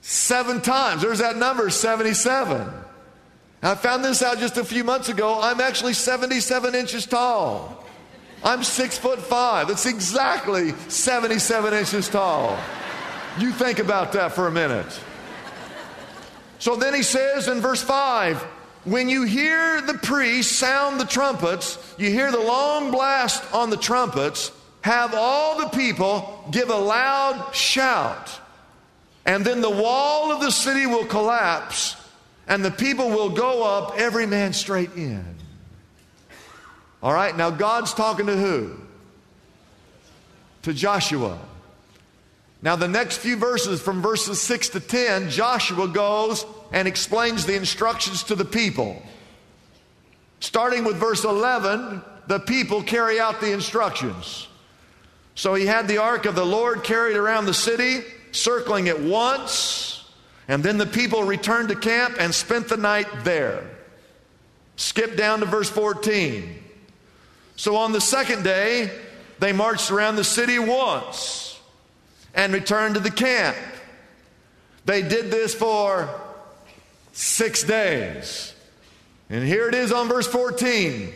seven 0.00 0.60
times. 0.60 1.02
There's 1.02 1.20
that 1.20 1.36
number, 1.36 1.70
77. 1.70 2.68
I 3.64 3.74
found 3.76 4.04
this 4.04 4.22
out 4.22 4.38
just 4.38 4.56
a 4.56 4.64
few 4.64 4.82
months 4.82 5.08
ago. 5.08 5.40
I'm 5.40 5.60
actually 5.60 5.94
77 5.94 6.74
inches 6.74 7.06
tall. 7.06 7.84
I'm 8.44 8.64
six 8.64 8.98
foot 8.98 9.20
five. 9.20 9.70
It's 9.70 9.86
exactly 9.86 10.72
77 10.88 11.72
inches 11.72 12.08
tall. 12.08 12.58
You 13.38 13.52
think 13.52 13.78
about 13.78 14.12
that 14.12 14.32
for 14.32 14.48
a 14.48 14.50
minute. 14.50 15.00
So 16.58 16.74
then 16.76 16.92
he 16.92 17.02
says 17.02 17.46
in 17.46 17.60
verse 17.60 17.82
5 17.82 18.44
when 18.84 19.08
you 19.08 19.24
hear 19.24 19.80
the 19.80 19.94
priests 19.94 20.56
sound 20.56 20.98
the 20.98 21.04
trumpets, 21.04 21.78
you 21.98 22.10
hear 22.10 22.32
the 22.32 22.40
long 22.40 22.90
blast 22.90 23.42
on 23.54 23.70
the 23.70 23.76
trumpets, 23.76 24.50
have 24.82 25.14
all 25.14 25.58
the 25.58 25.68
people 25.68 26.44
give 26.50 26.68
a 26.68 26.76
loud 26.76 27.54
shout. 27.54 28.40
And 29.24 29.44
then 29.44 29.60
the 29.60 29.70
wall 29.70 30.32
of 30.32 30.40
the 30.40 30.50
city 30.50 30.86
will 30.86 31.06
collapse, 31.06 31.96
and 32.48 32.64
the 32.64 32.72
people 32.72 33.08
will 33.10 33.30
go 33.30 33.62
up, 33.62 33.98
every 33.98 34.26
man 34.26 34.52
straight 34.52 34.94
in. 34.96 35.24
All 37.02 37.12
right, 37.12 37.36
now 37.36 37.50
God's 37.50 37.94
talking 37.94 38.26
to 38.26 38.36
who? 38.36 38.76
To 40.62 40.72
Joshua. 40.72 41.38
Now, 42.62 42.76
the 42.76 42.86
next 42.86 43.18
few 43.18 43.36
verses, 43.36 43.82
from 43.82 44.02
verses 44.02 44.40
6 44.40 44.70
to 44.70 44.80
10, 44.80 45.30
Joshua 45.30 45.88
goes 45.88 46.46
and 46.72 46.88
explains 46.88 47.46
the 47.46 47.54
instructions 47.54 48.24
to 48.24 48.34
the 48.34 48.44
people. 48.44 49.02
Starting 50.40 50.84
with 50.84 50.96
verse 50.96 51.24
11, 51.24 52.02
the 52.26 52.40
people 52.40 52.82
carry 52.82 53.20
out 53.20 53.40
the 53.40 53.52
instructions. 53.52 54.48
So 55.34 55.54
he 55.54 55.66
had 55.66 55.86
the 55.86 55.98
ark 55.98 56.26
of 56.26 56.34
the 56.34 56.44
Lord 56.44 56.82
carried 56.82 57.16
around 57.16 57.46
the 57.46 57.54
city, 57.54 58.00
circling 58.32 58.86
it 58.86 59.00
once, 59.00 60.10
and 60.48 60.62
then 60.62 60.78
the 60.78 60.86
people 60.86 61.22
returned 61.22 61.68
to 61.68 61.76
camp 61.76 62.16
and 62.18 62.34
spent 62.34 62.68
the 62.68 62.76
night 62.76 63.06
there. 63.22 63.70
Skip 64.76 65.16
down 65.16 65.40
to 65.40 65.46
verse 65.46 65.70
14. 65.70 66.58
So 67.56 67.76
on 67.76 67.92
the 67.92 68.00
second 68.00 68.42
day, 68.42 68.90
they 69.38 69.52
marched 69.52 69.90
around 69.90 70.16
the 70.16 70.24
city 70.24 70.58
once 70.58 71.60
and 72.34 72.52
returned 72.52 72.94
to 72.94 73.00
the 73.00 73.10
camp. 73.10 73.56
They 74.84 75.02
did 75.02 75.30
this 75.30 75.54
for 75.54 76.08
six 77.12 77.62
days. 77.62 78.54
And 79.30 79.44
here 79.44 79.68
it 79.68 79.74
is 79.74 79.92
on 79.92 80.08
verse 80.08 80.26
14. 80.26 81.12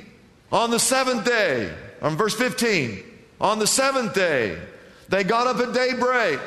On 0.52 0.70
the 0.70 0.78
seventh 0.78 1.24
day, 1.24 1.74
on 2.00 2.16
verse 2.16 2.34
15, 2.34 3.02
on 3.40 3.58
the 3.58 3.66
seventh 3.66 4.14
day, 4.14 4.58
they 5.08 5.24
got 5.24 5.46
up 5.46 5.58
at 5.58 5.74
daybreak 5.74 6.40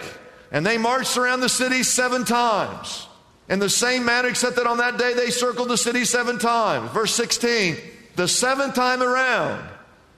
and 0.52 0.66
they 0.66 0.78
marched 0.78 1.18
around 1.18 1.42
the 1.42 1.50
city 1.50 1.84
seven 1.84 2.26
times. 2.26 3.08
In 3.50 3.60
the 3.60 3.70
same 3.70 4.06
manner, 4.06 4.30
except 4.30 4.56
that 4.58 4.68
on 4.68 4.78
that 4.78 4.98
day 4.98 5.14
they 5.14 5.32
circled 5.32 5.70
the 5.70 5.78
city 5.78 6.06
seven 6.06 6.38
times. 6.38 6.92
Verse 6.92 7.14
16, 7.16 7.78
the 8.16 8.28
seventh 8.28 8.76
time 8.76 9.02
around, 9.02 9.68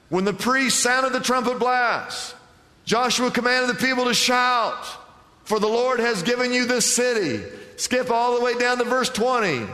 when 0.09 0.25
the 0.25 0.33
priest 0.33 0.79
sounded 0.79 1.13
the 1.13 1.21
trumpet 1.21 1.57
blast, 1.57 2.35
Joshua 2.83 3.31
commanded 3.31 3.75
the 3.75 3.79
people 3.79 4.05
to 4.05 4.13
shout, 4.13 4.85
For 5.43 5.59
the 5.59 5.67
Lord 5.67 5.99
has 5.99 6.23
given 6.23 6.51
you 6.51 6.65
this 6.65 6.93
city. 6.93 7.43
Skip 7.81 8.11
all 8.11 8.37
the 8.37 8.45
way 8.45 8.53
down 8.53 8.77
to 8.77 8.83
verse 8.83 9.09
20. 9.09 9.65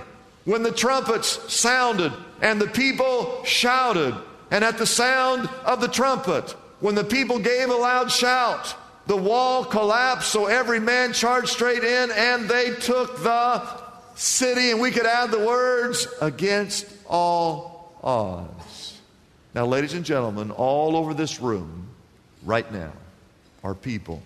When 0.45 0.63
the 0.63 0.71
trumpets 0.71 1.53
sounded 1.53 2.13
and 2.41 2.61
the 2.61 2.67
people 2.67 3.43
shouted, 3.43 4.15
and 4.49 4.63
at 4.63 4.77
the 4.77 4.85
sound 4.85 5.49
of 5.65 5.81
the 5.81 5.89
trumpet, 5.89 6.51
when 6.79 6.95
the 6.95 7.03
people 7.03 7.37
gave 7.37 7.69
a 7.69 7.75
loud 7.75 8.09
shout, 8.09 8.73
the 9.07 9.17
wall 9.17 9.65
collapsed, 9.65 10.29
so 10.29 10.45
every 10.45 10.79
man 10.79 11.11
charged 11.11 11.49
straight 11.49 11.83
in, 11.83 12.09
and 12.11 12.47
they 12.47 12.75
took 12.75 13.21
the 13.23 13.61
city. 14.15 14.71
And 14.71 14.79
we 14.79 14.91
could 14.91 15.05
add 15.05 15.29
the 15.29 15.45
words 15.45 16.07
against 16.21 16.85
all 17.09 17.93
odds. 18.01 19.01
Now, 19.53 19.65
ladies 19.65 19.93
and 19.93 20.05
gentlemen, 20.05 20.51
all 20.51 20.95
over 20.95 21.13
this 21.13 21.41
room 21.41 21.89
right 22.45 22.71
now 22.71 22.93
are 23.65 23.75
people 23.75 24.21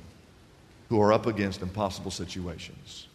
who 0.89 1.01
are 1.01 1.11
up 1.11 1.25
against 1.25 1.63
impossible 1.63 2.11
situations. 2.11 3.07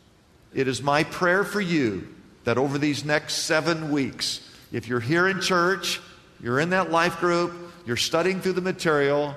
It 0.57 0.69
is 0.69 0.83
my 0.83 1.05
prayer 1.05 1.45
for 1.45 1.61
you 1.61 2.09
that 2.45 2.57
over 2.57 2.79
these 2.79 3.05
next 3.05 3.35
seven 3.43 3.93
weeks, 3.93 4.41
if 4.73 4.89
you're 4.89 5.01
here 5.01 5.29
in 5.29 5.43
church, 5.43 6.01
you're 6.41 6.59
in 6.61 6.71
that 6.71 6.91
life 6.91 7.21
group, 7.21 7.53
you're 7.85 7.99
studying 7.99 8.41
through 8.41 8.55
the 8.55 8.63
material, 8.63 9.37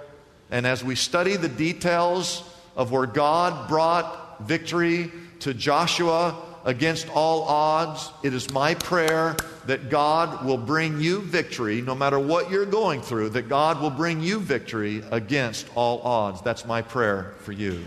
and 0.50 0.66
as 0.66 0.82
we 0.82 0.96
study 0.96 1.36
the 1.36 1.50
details 1.50 2.42
of 2.78 2.94
where 2.94 3.06
God 3.06 3.68
brought 3.68 4.48
victory 4.48 5.12
to 5.42 5.54
Joshua 5.54 6.38
against 6.64 7.10
all 7.10 7.42
odds, 7.44 8.10
it 8.24 8.34
is 8.34 8.50
my 8.52 8.76
prayer 8.76 9.36
that 9.66 9.90
God 9.90 10.46
will 10.46 10.58
bring 10.58 11.02
you 11.02 11.20
victory 11.20 11.82
no 11.82 11.96
matter 11.96 12.18
what 12.18 12.50
you're 12.50 12.66
going 12.66 13.02
through, 13.02 13.32
that 13.32 13.50
God 13.50 13.82
will 13.82 13.90
bring 13.90 14.22
you 14.22 14.40
victory 14.40 15.04
against 15.12 15.68
all 15.76 16.02
odds. 16.02 16.42
That's 16.44 16.66
my 16.66 16.82
prayer 16.82 17.34
for 17.40 17.52
you. 17.52 17.84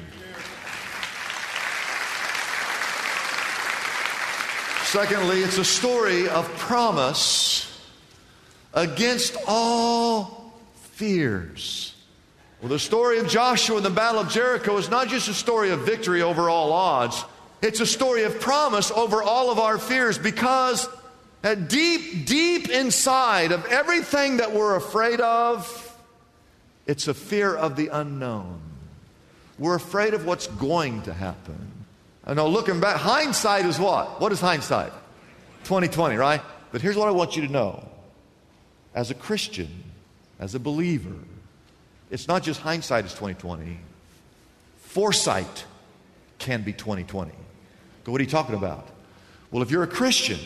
Secondly, 4.92 5.38
it's 5.38 5.56
a 5.56 5.64
story 5.64 6.28
of 6.28 6.46
promise 6.58 7.82
against 8.74 9.38
all 9.48 10.52
fears. 10.82 11.94
Well, 12.60 12.68
the 12.68 12.78
story 12.78 13.18
of 13.18 13.26
Joshua 13.26 13.78
and 13.78 13.86
the 13.86 13.88
Battle 13.88 14.20
of 14.20 14.28
Jericho 14.28 14.76
is 14.76 14.90
not 14.90 15.08
just 15.08 15.28
a 15.28 15.32
story 15.32 15.70
of 15.70 15.86
victory 15.86 16.20
over 16.20 16.50
all 16.50 16.74
odds, 16.74 17.24
it's 17.62 17.80
a 17.80 17.86
story 17.86 18.24
of 18.24 18.38
promise 18.38 18.90
over 18.90 19.22
all 19.22 19.50
of 19.50 19.58
our 19.58 19.78
fears 19.78 20.18
because 20.18 20.86
deep, 21.68 22.26
deep 22.26 22.68
inside 22.68 23.52
of 23.52 23.64
everything 23.68 24.36
that 24.36 24.52
we're 24.52 24.76
afraid 24.76 25.22
of, 25.22 25.96
it's 26.86 27.08
a 27.08 27.14
fear 27.14 27.56
of 27.56 27.76
the 27.76 27.88
unknown. 27.88 28.60
We're 29.58 29.76
afraid 29.76 30.12
of 30.12 30.26
what's 30.26 30.48
going 30.48 31.00
to 31.04 31.14
happen. 31.14 31.81
I 32.24 32.34
know 32.34 32.48
looking 32.48 32.80
back, 32.80 32.96
hindsight 32.96 33.66
is 33.66 33.78
what? 33.78 34.20
What 34.20 34.32
is 34.32 34.40
hindsight? 34.40 34.92
2020, 35.64 36.16
right? 36.16 36.40
But 36.70 36.80
here's 36.80 36.96
what 36.96 37.08
I 37.08 37.10
want 37.10 37.36
you 37.36 37.46
to 37.46 37.52
know. 37.52 37.88
As 38.94 39.10
a 39.10 39.14
Christian, 39.14 39.84
as 40.38 40.54
a 40.54 40.60
believer, 40.60 41.14
it's 42.10 42.28
not 42.28 42.42
just 42.42 42.60
hindsight 42.60 43.04
is 43.06 43.12
2020. 43.12 43.78
Foresight 44.82 45.64
can 46.38 46.62
be 46.62 46.72
2020. 46.72 47.32
What 48.04 48.20
are 48.20 48.24
you 48.24 48.30
talking 48.30 48.54
about? 48.54 48.86
Well, 49.50 49.62
if 49.62 49.70
you're 49.70 49.82
a 49.82 49.88
Christian, 49.88 50.38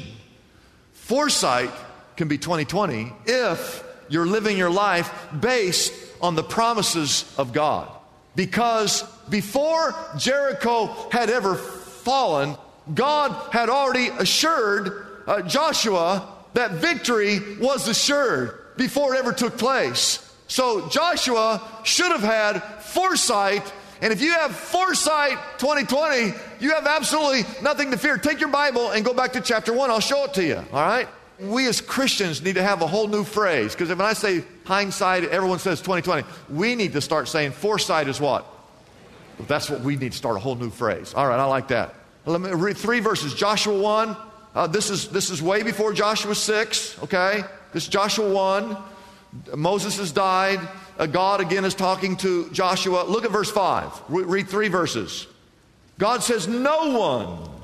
foresight 0.93 1.71
can 2.17 2.29
be 2.29 2.39
2020 2.39 3.13
if 3.27 3.83
you're 4.09 4.27
living 4.27 4.57
your 4.57 4.71
life 4.71 5.13
based 5.39 5.93
on 6.21 6.35
the 6.35 6.43
promises 6.43 7.33
of 7.39 7.53
God. 7.53 7.91
Because 8.37 9.03
before 9.29 9.95
Jericho 10.17 11.09
had 11.11 11.31
ever 11.31 11.57
fallen, 11.57 12.57
God 12.95 13.33
had 13.53 13.69
already 13.69 14.09
assured 14.09 15.07
uh, 15.27 15.43
Joshua 15.43 16.33
that 16.55 16.73
victory 16.73 17.57
was 17.57 17.89
assured 17.89 18.77
before 18.77 19.15
it 19.15 19.19
ever 19.19 19.33
took 19.33 19.59
place. 19.59 20.23
So 20.47 20.89
Joshua 20.89 21.61
should 21.83 22.13
have 22.13 22.23
had 22.23 22.63
foresight 22.83 23.73
And 24.01 24.13
if 24.13 24.21
you 24.21 24.33
have 24.33 24.55
foresight 24.55 25.39
2020, 25.59 26.35
you 26.61 26.75
have 26.75 26.87
absolutely 26.87 27.45
nothing 27.63 27.91
to 27.93 27.97
fear. 27.97 28.19
Take 28.19 28.41
your 28.41 28.51
Bible 28.51 28.91
and 28.91 29.05
go 29.05 29.15
back 29.15 29.33
to 29.33 29.41
chapter 29.41 29.73
1. 29.73 29.91
I'll 29.91 30.01
show 30.01 30.25
it 30.25 30.35
to 30.35 30.45
you, 30.45 30.57
all 30.57 30.87
right? 30.87 31.09
We 31.39 31.67
as 31.69 31.81
Christians 31.81 32.43
need 32.43 32.55
to 32.55 32.63
have 32.63 32.81
a 32.83 32.87
whole 32.87 33.09
new 33.09 33.25
phrase 33.25 33.73
because 33.73 33.91
when 33.91 34.01
I 34.01 34.15
say 34.15 34.43
hindsight, 34.65 35.25
everyone 35.25 35.59
says 35.59 35.81
2020. 35.81 36.27
We 36.49 36.75
need 36.75 36.93
to 36.95 37.01
start 37.01 37.29
saying 37.29 37.53
foresight 37.53 38.09
is 38.09 38.21
what? 38.21 38.47
That's 39.47 39.69
what 39.69 39.81
we 39.81 39.97
need 39.97 40.13
to 40.13 40.19
start 40.19 40.37
a 40.37 40.39
whole 40.39 40.55
new 40.55 40.71
phrase. 40.71 41.13
All 41.15 41.27
right, 41.27 41.39
I 41.39 41.45
like 41.45 41.69
that. 41.69 41.95
Let 42.25 42.41
me 42.41 42.51
read 42.51 42.77
three 42.77 43.01
verses. 43.01 43.35
Joshua 43.35 43.79
1. 43.79 44.17
Uh, 44.55 44.67
this, 44.67 44.89
is, 44.89 45.09
this 45.09 45.29
is 45.29 45.43
way 45.43 45.63
before 45.63 45.93
Joshua 45.93 46.35
6, 46.35 47.03
okay? 47.03 47.43
This 47.75 47.85
is 47.85 47.89
Joshua 47.91 48.33
1. 48.33 48.77
Moses 49.55 49.99
has 49.99 50.13
died. 50.13 50.67
Uh, 50.99 51.05
God 51.05 51.43
again 51.43 51.67
is 51.67 51.75
talking 51.75 52.17
to 52.17 52.49
Joshua. 52.51 53.05
Look 53.05 53.27
at 53.27 53.31
verse 53.31 53.51
5. 53.51 54.03
Re- 54.09 54.25
read 54.25 54.49
three 54.49 54.69
verses. 54.69 55.27
God 55.99 56.23
says, 56.23 56.49
No 56.49 56.99
one 56.99 57.56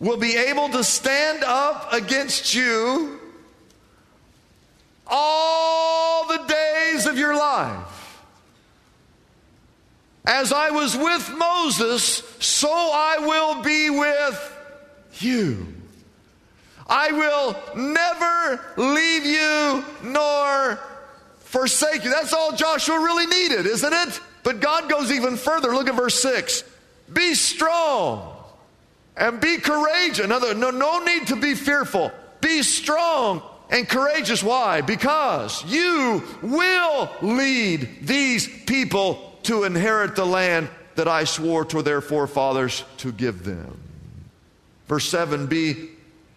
will 0.00 0.16
be 0.16 0.34
able 0.34 0.70
to 0.70 0.82
stand 0.82 1.44
up 1.44 1.92
against 1.92 2.54
you 2.54 3.20
all 5.06 6.26
the 6.26 6.38
days 6.38 7.06
of 7.06 7.18
your 7.18 7.36
life. 7.36 7.86
As 10.24 10.52
I 10.52 10.70
was 10.70 10.96
with 10.96 11.30
Moses, 11.36 12.22
so 12.38 12.70
I 12.70 13.18
will 13.20 13.62
be 13.62 13.90
with 13.90 14.56
you. 15.18 15.66
I 16.86 17.12
will 17.12 17.56
never 17.76 18.64
leave 18.76 19.24
you 19.24 19.84
nor 20.02 20.78
forsake 21.40 22.04
you. 22.04 22.10
That's 22.10 22.32
all 22.32 22.52
Joshua 22.52 22.98
really 22.98 23.26
needed, 23.26 23.66
isn't 23.66 23.92
it? 23.92 24.20
But 24.42 24.60
God 24.60 24.88
goes 24.88 25.12
even 25.12 25.36
further. 25.36 25.74
Look 25.74 25.88
at 25.88 25.94
verse 25.94 26.20
6. 26.22 26.64
Be 27.12 27.34
strong 27.34 28.29
and 29.20 29.40
be 29.40 29.58
courageous. 29.58 30.26
No, 30.26 30.70
no 30.70 31.04
need 31.04 31.28
to 31.28 31.36
be 31.36 31.54
fearful. 31.54 32.10
Be 32.40 32.62
strong 32.62 33.42
and 33.68 33.86
courageous. 33.86 34.42
Why? 34.42 34.80
Because 34.80 35.62
you 35.66 36.24
will 36.42 37.10
lead 37.20 38.06
these 38.06 38.48
people 38.64 39.38
to 39.44 39.64
inherit 39.64 40.16
the 40.16 40.24
land 40.24 40.70
that 40.96 41.06
I 41.06 41.24
swore 41.24 41.66
to 41.66 41.82
their 41.82 42.00
forefathers 42.00 42.82
to 42.98 43.12
give 43.12 43.44
them. 43.44 43.78
Verse 44.88 45.08
7 45.08 45.46
Be 45.46 45.90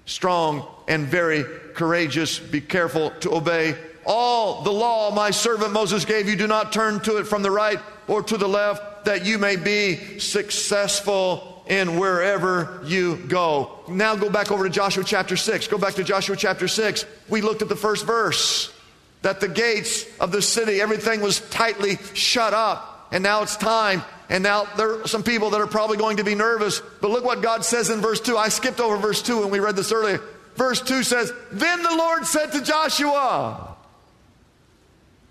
strong 0.06 0.68
and 0.88 1.08
very 1.08 1.46
courageous. 1.74 2.38
Be 2.38 2.60
careful 2.62 3.12
to 3.22 3.34
obey 3.34 3.75
all 4.06 4.63
the 4.63 4.72
law 4.72 5.12
my 5.12 5.32
servant 5.32 5.72
Moses 5.72 6.04
gave 6.04 6.28
you. 6.28 6.36
Do 6.36 6.48
not 6.48 6.74
turn 6.74 7.00
to 7.02 7.18
it 7.18 7.24
from 7.24 7.42
the 7.42 7.52
right 7.52 7.80
or 8.10 8.22
to 8.24 8.38
the 8.38 8.50
left, 8.50 9.06
that 9.06 9.25
you 9.25 9.38
may 9.38 9.56
be 9.56 10.20
successful 10.20 11.53
in 11.67 11.98
wherever 11.98 12.82
you 12.86 13.17
go. 13.17 13.79
Now 13.88 14.15
go 14.15 14.29
back 14.29 14.51
over 14.51 14.63
to 14.63 14.70
Joshua 14.70 15.03
chapter 15.03 15.38
6. 15.38 15.67
Go 15.67 15.77
back 15.77 15.96
to 15.96 16.03
Joshua 16.03 16.36
chapter 16.36 16.67
6. 16.67 17.05
We 17.29 17.41
looked 17.41 17.62
at 17.62 17.70
the 17.70 17.75
first 17.75 18.05
verse 18.05 18.74
that 19.22 19.39
the 19.39 19.48
gates 19.48 20.05
of 20.20 20.32
the 20.32 20.41
city, 20.41 20.82
everything 20.82 21.22
was 21.22 21.39
tightly 21.50 21.98
shut 22.13 22.53
up. 22.53 23.08
And 23.12 23.24
now 23.24 23.43
it's 23.43 23.55
time. 23.55 24.03
And 24.29 24.43
now 24.43 24.65
there 24.75 25.01
are 25.01 25.08
some 25.08 25.24
people 25.24 25.51
that 25.51 25.62
are 25.62 25.67
probably 25.67 25.98
going 25.98 26.17
to 26.17 26.24
be 26.24 26.36
nervous. 26.36 26.82
But 27.01 27.12
look 27.12 27.24
what 27.24 27.41
God 27.41 27.63
says 27.63 27.89
in 27.89 28.01
verse 28.01 28.20
2. 28.20 28.38
I 28.38 28.50
skipped 28.50 28.79
over 28.79 28.98
verse 28.98 29.22
2 29.22 29.41
when 29.41 29.50
we 29.50 29.60
read 29.60 29.75
this 29.75 29.91
earlier. 29.91 30.20
Verse 30.55 30.82
2 30.82 31.03
says, 31.03 31.32
Then 31.51 31.84
the 31.84 31.96
Lord 31.96 32.25
said 32.25 32.51
to 32.51 32.62
Joshua, 32.62 33.75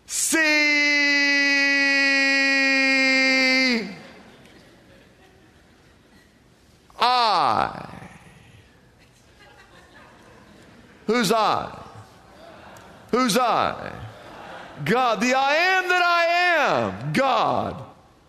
See 0.06 1.32
I. 7.52 8.08
Who's 11.06 11.30
I? 11.32 11.78
Who's 13.10 13.36
I? 13.36 13.92
God, 14.84 15.20
the 15.20 15.34
I 15.34 15.54
am 15.54 15.88
that 15.88 16.02
I 16.02 16.24
am, 16.56 17.12
God, 17.12 17.76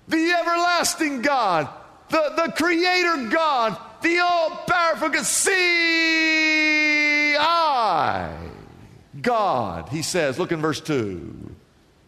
the 0.07 0.31
everlasting 0.31 1.21
God, 1.21 1.69
the, 2.09 2.33
the 2.35 2.51
creator 2.51 3.29
God, 3.29 3.77
the 4.01 4.19
all 4.19 4.49
powerful 4.67 5.07
God. 5.09 5.25
See, 5.25 5.53
I, 7.37 8.35
God, 9.21 9.87
he 9.89 10.01
says, 10.01 10.37
look 10.37 10.51
in 10.51 10.59
verse 10.61 10.81
2. 10.81 11.55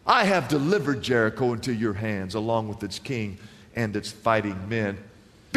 I 0.05 0.25
have 0.25 0.49
delivered 0.49 1.01
Jericho 1.01 1.53
into 1.53 1.73
your 1.73 1.93
hands, 1.93 2.35
along 2.35 2.67
with 2.67 2.83
its 2.83 2.99
king 2.99 3.39
and 3.75 3.95
its 3.95 4.11
fighting 4.11 4.67
men 4.67 4.97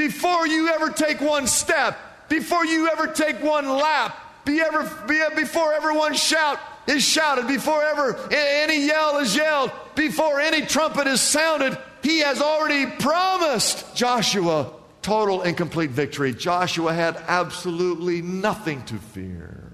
before 0.08 0.46
you 0.46 0.68
ever 0.68 0.88
take 0.88 1.20
one 1.20 1.46
step, 1.46 1.98
before 2.30 2.64
you 2.64 2.88
ever 2.88 3.08
take 3.08 3.42
one 3.42 3.68
lap, 3.68 4.16
be 4.46 4.58
ever, 4.58 4.82
be, 5.06 5.22
before 5.36 5.74
everyone 5.74 6.14
shout 6.14 6.58
is 6.86 7.04
shouted, 7.04 7.46
before 7.46 7.84
ever 7.84 8.16
any 8.30 8.86
yell 8.86 9.18
is 9.18 9.36
yelled, 9.36 9.70
before 9.94 10.40
any 10.40 10.64
trumpet 10.64 11.06
is 11.06 11.20
sounded, 11.20 11.76
he 12.02 12.20
has 12.20 12.40
already 12.40 12.90
promised 12.90 13.94
Joshua 13.94 14.72
total 15.02 15.42
and 15.42 15.54
complete 15.58 15.90
victory. 15.90 16.32
Joshua 16.32 16.94
had 16.94 17.22
absolutely 17.28 18.22
nothing 18.22 18.82
to 18.86 18.94
fear. 18.94 19.70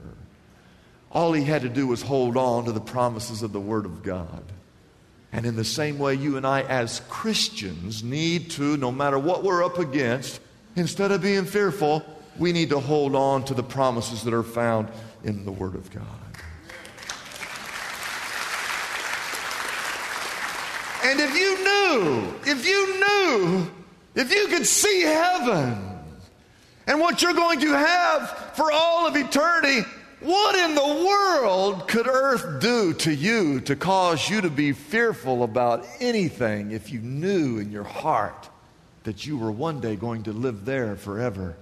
All 1.12 1.32
he 1.32 1.44
had 1.44 1.62
to 1.62 1.68
do 1.68 1.86
was 1.86 2.02
hold 2.02 2.36
on 2.36 2.64
to 2.64 2.72
the 2.72 2.80
promises 2.80 3.44
of 3.44 3.52
the 3.52 3.60
Word 3.60 3.86
of 3.86 4.02
God. 4.02 4.42
And 5.34 5.44
in 5.46 5.56
the 5.56 5.64
same 5.64 5.98
way, 5.98 6.14
you 6.14 6.36
and 6.36 6.46
I, 6.46 6.62
as 6.62 7.00
Christians, 7.08 8.04
need 8.04 8.52
to, 8.52 8.76
no 8.76 8.92
matter 8.92 9.18
what 9.18 9.42
we're 9.42 9.64
up 9.64 9.80
against, 9.80 10.40
instead 10.76 11.10
of 11.10 11.22
being 11.22 11.44
fearful, 11.44 12.04
we 12.38 12.52
need 12.52 12.68
to 12.68 12.78
hold 12.78 13.16
on 13.16 13.44
to 13.46 13.54
the 13.54 13.62
promises 13.64 14.22
that 14.22 14.32
are 14.32 14.44
found 14.44 14.88
in 15.24 15.44
the 15.44 15.50
Word 15.50 15.74
of 15.74 15.90
God. 15.90 16.04
And 21.02 21.18
if 21.18 21.34
you 21.36 21.64
knew, 21.64 22.34
if 22.46 22.64
you 22.64 23.00
knew, 23.00 23.70
if 24.14 24.32
you 24.32 24.46
could 24.46 24.66
see 24.66 25.02
heaven 25.02 25.98
and 26.86 27.00
what 27.00 27.22
you're 27.22 27.34
going 27.34 27.58
to 27.58 27.72
have 27.72 28.30
for 28.54 28.70
all 28.70 29.08
of 29.08 29.16
eternity, 29.16 29.82
what 30.24 30.56
in 30.56 30.74
the 30.74 31.06
world 31.06 31.86
could 31.86 32.06
earth 32.06 32.60
do 32.60 32.94
to 32.94 33.12
you 33.14 33.60
to 33.60 33.76
cause 33.76 34.30
you 34.30 34.40
to 34.40 34.48
be 34.48 34.72
fearful 34.72 35.42
about 35.42 35.86
anything 36.00 36.70
if 36.70 36.90
you 36.90 37.00
knew 37.00 37.58
in 37.58 37.70
your 37.70 37.84
heart 37.84 38.48
that 39.02 39.26
you 39.26 39.36
were 39.36 39.52
one 39.52 39.80
day 39.80 39.96
going 39.96 40.22
to 40.22 40.32
live 40.32 40.64
there 40.64 40.96
forever 40.96 41.56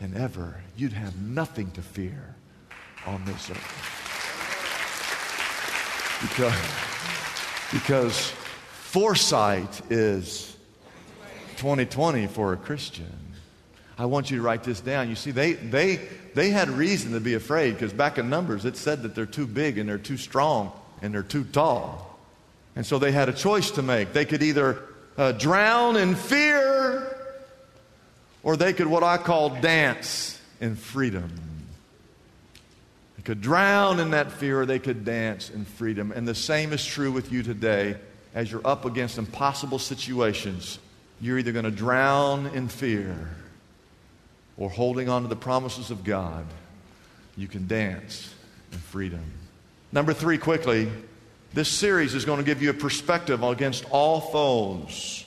and 0.00 0.16
ever? 0.16 0.62
You'd 0.78 0.94
have 0.94 1.14
nothing 1.20 1.70
to 1.72 1.82
fear 1.82 2.34
on 3.06 3.22
this 3.26 3.50
earth. 3.50 3.92
Because, 6.22 6.54
because 7.70 8.30
foresight 8.70 9.82
is 9.90 10.56
2020 11.58 12.28
for 12.28 12.54
a 12.54 12.56
Christian. 12.56 13.12
I 13.98 14.06
want 14.06 14.30
you 14.30 14.38
to 14.38 14.42
write 14.42 14.62
this 14.62 14.80
down. 14.80 15.10
You 15.10 15.14
see, 15.14 15.30
they, 15.30 15.52
they, 15.52 16.00
they 16.36 16.50
had 16.50 16.68
reason 16.68 17.12
to 17.12 17.20
be 17.20 17.32
afraid 17.32 17.72
because 17.72 17.94
back 17.94 18.18
in 18.18 18.28
Numbers 18.28 18.66
it 18.66 18.76
said 18.76 19.02
that 19.04 19.14
they're 19.14 19.24
too 19.24 19.46
big 19.46 19.78
and 19.78 19.88
they're 19.88 19.96
too 19.96 20.18
strong 20.18 20.70
and 21.00 21.14
they're 21.14 21.22
too 21.22 21.44
tall. 21.44 22.18
And 22.76 22.84
so 22.84 22.98
they 22.98 23.10
had 23.10 23.30
a 23.30 23.32
choice 23.32 23.70
to 23.72 23.82
make. 23.82 24.12
They 24.12 24.26
could 24.26 24.42
either 24.42 24.82
uh, 25.16 25.32
drown 25.32 25.96
in 25.96 26.14
fear 26.14 27.16
or 28.42 28.58
they 28.58 28.74
could, 28.74 28.86
what 28.86 29.02
I 29.02 29.16
call, 29.16 29.48
dance 29.48 30.38
in 30.60 30.76
freedom. 30.76 31.32
They 33.16 33.22
could 33.22 33.40
drown 33.40 33.98
in 33.98 34.10
that 34.10 34.30
fear 34.30 34.60
or 34.60 34.66
they 34.66 34.78
could 34.78 35.06
dance 35.06 35.48
in 35.48 35.64
freedom. 35.64 36.12
And 36.12 36.28
the 36.28 36.34
same 36.34 36.74
is 36.74 36.84
true 36.84 37.12
with 37.12 37.32
you 37.32 37.42
today 37.44 37.96
as 38.34 38.52
you're 38.52 38.66
up 38.66 38.84
against 38.84 39.16
impossible 39.16 39.78
situations. 39.78 40.80
You're 41.18 41.38
either 41.38 41.52
going 41.52 41.64
to 41.64 41.70
drown 41.70 42.48
in 42.48 42.68
fear 42.68 43.30
or 44.58 44.70
holding 44.70 45.08
on 45.08 45.22
to 45.22 45.28
the 45.28 45.36
promises 45.36 45.90
of 45.90 46.04
God, 46.04 46.46
you 47.36 47.48
can 47.48 47.66
dance 47.66 48.34
in 48.72 48.78
freedom. 48.78 49.22
Number 49.92 50.12
three, 50.12 50.38
quickly, 50.38 50.90
this 51.52 51.68
series 51.68 52.14
is 52.14 52.24
going 52.24 52.38
to 52.38 52.44
give 52.44 52.62
you 52.62 52.70
a 52.70 52.74
perspective 52.74 53.42
against 53.42 53.84
all 53.90 54.20
foes. 54.20 55.24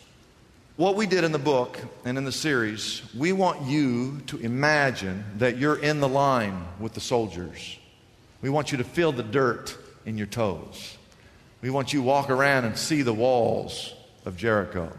What 0.76 0.96
we 0.96 1.08
did 1.08 1.24
in 1.24 1.32
the 1.32 1.40
book 1.40 1.80
and 2.06 2.18
in 2.18 2.24
the 2.24 2.32
series, 2.32 3.02
we 3.18 3.34
want 3.34 3.64
you 3.64 4.22
to 4.28 4.38
imagine 4.38 5.24
that 5.38 5.58
you're 5.58 5.78
in 5.78 6.00
the 6.00 6.08
line 6.08 6.66
with 6.80 6.94
the 6.94 7.02
soldiers. 7.02 7.78
We 8.42 8.50
want 8.50 8.72
you 8.72 8.78
to 8.78 8.84
feel 8.84 9.12
the 9.12 9.24
dirt 9.24 9.78
in 10.06 10.18
your 10.18 10.28
toes. 10.28 10.98
We 11.62 11.70
want 11.70 11.92
you 11.92 12.00
to 12.00 12.06
walk 12.06 12.30
around 12.30 12.66
and 12.66 12.78
see 12.78 13.02
the 13.02 13.14
walls 13.14 13.94
of 14.26 14.38
Jericho. 14.38 14.92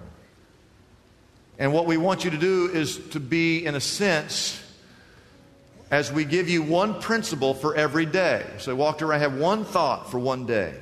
And 1.60 1.74
what 1.74 1.84
we 1.84 1.98
want 1.98 2.24
you 2.24 2.30
to 2.30 2.38
do 2.38 2.70
is 2.72 2.96
to 3.10 3.20
be, 3.20 3.66
in 3.66 3.74
a 3.74 3.80
sense, 3.80 4.60
as 5.90 6.10
we 6.10 6.24
give 6.24 6.48
you 6.48 6.62
one 6.62 7.00
principle 7.02 7.52
for 7.52 7.76
every 7.76 8.06
day. 8.06 8.46
So 8.58 8.74
walk 8.74 9.02
around, 9.02 9.20
I 9.20 9.22
have 9.22 9.36
one 9.36 9.66
thought 9.66 10.10
for 10.10 10.18
one 10.18 10.46
day. 10.46 10.74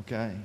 Okay? 0.00 0.36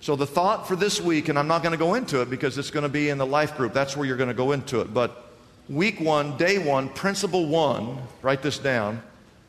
So, 0.00 0.14
the 0.14 0.26
thought 0.26 0.68
for 0.68 0.76
this 0.76 1.00
week, 1.00 1.28
and 1.28 1.36
I'm 1.36 1.48
not 1.48 1.62
going 1.62 1.72
to 1.72 1.78
go 1.78 1.94
into 1.94 2.20
it 2.20 2.30
because 2.30 2.58
it's 2.58 2.70
going 2.70 2.84
to 2.84 2.88
be 2.88 3.08
in 3.08 3.18
the 3.18 3.26
life 3.26 3.56
group, 3.56 3.72
that's 3.72 3.96
where 3.96 4.06
you're 4.06 4.16
going 4.16 4.28
to 4.28 4.34
go 4.34 4.52
into 4.52 4.80
it. 4.80 4.94
But 4.94 5.32
week 5.68 5.98
one, 5.98 6.36
day 6.36 6.58
one, 6.58 6.90
principle 6.90 7.46
one, 7.46 7.98
write 8.22 8.40
this 8.40 8.58
down, 8.58 9.02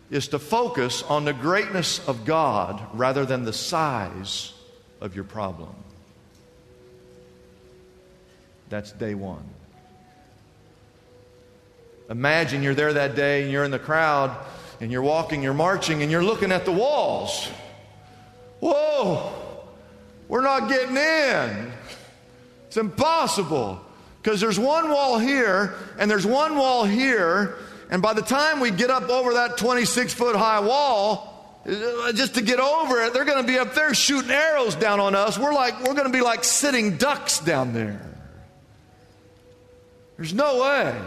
is 0.10 0.30
to 0.30 0.40
focus 0.40 1.04
on 1.04 1.26
the 1.26 1.34
greatness 1.34 2.00
of 2.08 2.26
God 2.26 2.82
rather 2.94 3.24
than 3.24 3.44
the 3.44 3.54
size 3.54 4.54
of 5.00 5.14
your 5.14 5.26
problem. 5.26 5.76
That's 8.70 8.92
day 8.92 9.16
one. 9.16 9.44
Imagine 12.10 12.64
you're 12.64 12.76
there 12.76 12.94
that 12.94 13.16
day 13.16 13.44
and 13.44 13.52
you're 13.52 13.64
in 13.64 13.72
the 13.72 13.80
crowd 13.80 14.36
and 14.80 14.92
you're 14.92 15.02
walking, 15.02 15.44
you're 15.44 15.54
marching, 15.54 16.04
and 16.04 16.12
you're 16.12 16.24
looking 16.24 16.52
at 16.52 16.66
the 16.66 16.72
walls. 16.72 17.50
Whoa, 18.60 19.34
we're 20.28 20.42
not 20.42 20.70
getting 20.70 20.96
in. 20.96 21.72
It's 22.68 22.78
impossible 22.78 23.82
because 24.22 24.40
there's 24.40 24.60
one 24.60 24.90
wall 24.90 25.18
here 25.18 25.74
and 26.00 26.10
there's 26.10 26.26
one 26.26 26.56
wall 26.56 26.86
here. 26.86 27.58
And 27.90 28.02
by 28.02 28.14
the 28.14 28.22
time 28.22 28.60
we 28.60 28.72
get 28.72 28.90
up 28.90 29.10
over 29.10 29.36
that 29.36 29.58
26 29.58 30.14
foot 30.14 30.36
high 30.36 30.60
wall, 30.60 31.62
uh, 31.66 32.12
just 32.14 32.36
to 32.36 32.42
get 32.42 32.60
over 32.60 33.02
it, 33.04 33.14
they're 33.14 33.26
going 33.26 33.46
to 33.46 33.48
be 33.48 33.58
up 33.58 33.74
there 33.74 33.94
shooting 33.94 34.32
arrows 34.32 34.76
down 34.76 35.00
on 35.00 35.16
us. 35.16 35.38
We're 35.38 35.54
like, 35.54 35.80
we're 35.80 35.94
going 35.94 36.06
to 36.06 36.14
be 36.14 36.22
like 36.22 36.44
sitting 36.44 36.98
ducks 36.98 37.40
down 37.40 37.74
there. 37.74 38.02
There's 40.18 40.34
no 40.34 40.62
way. 40.62 41.00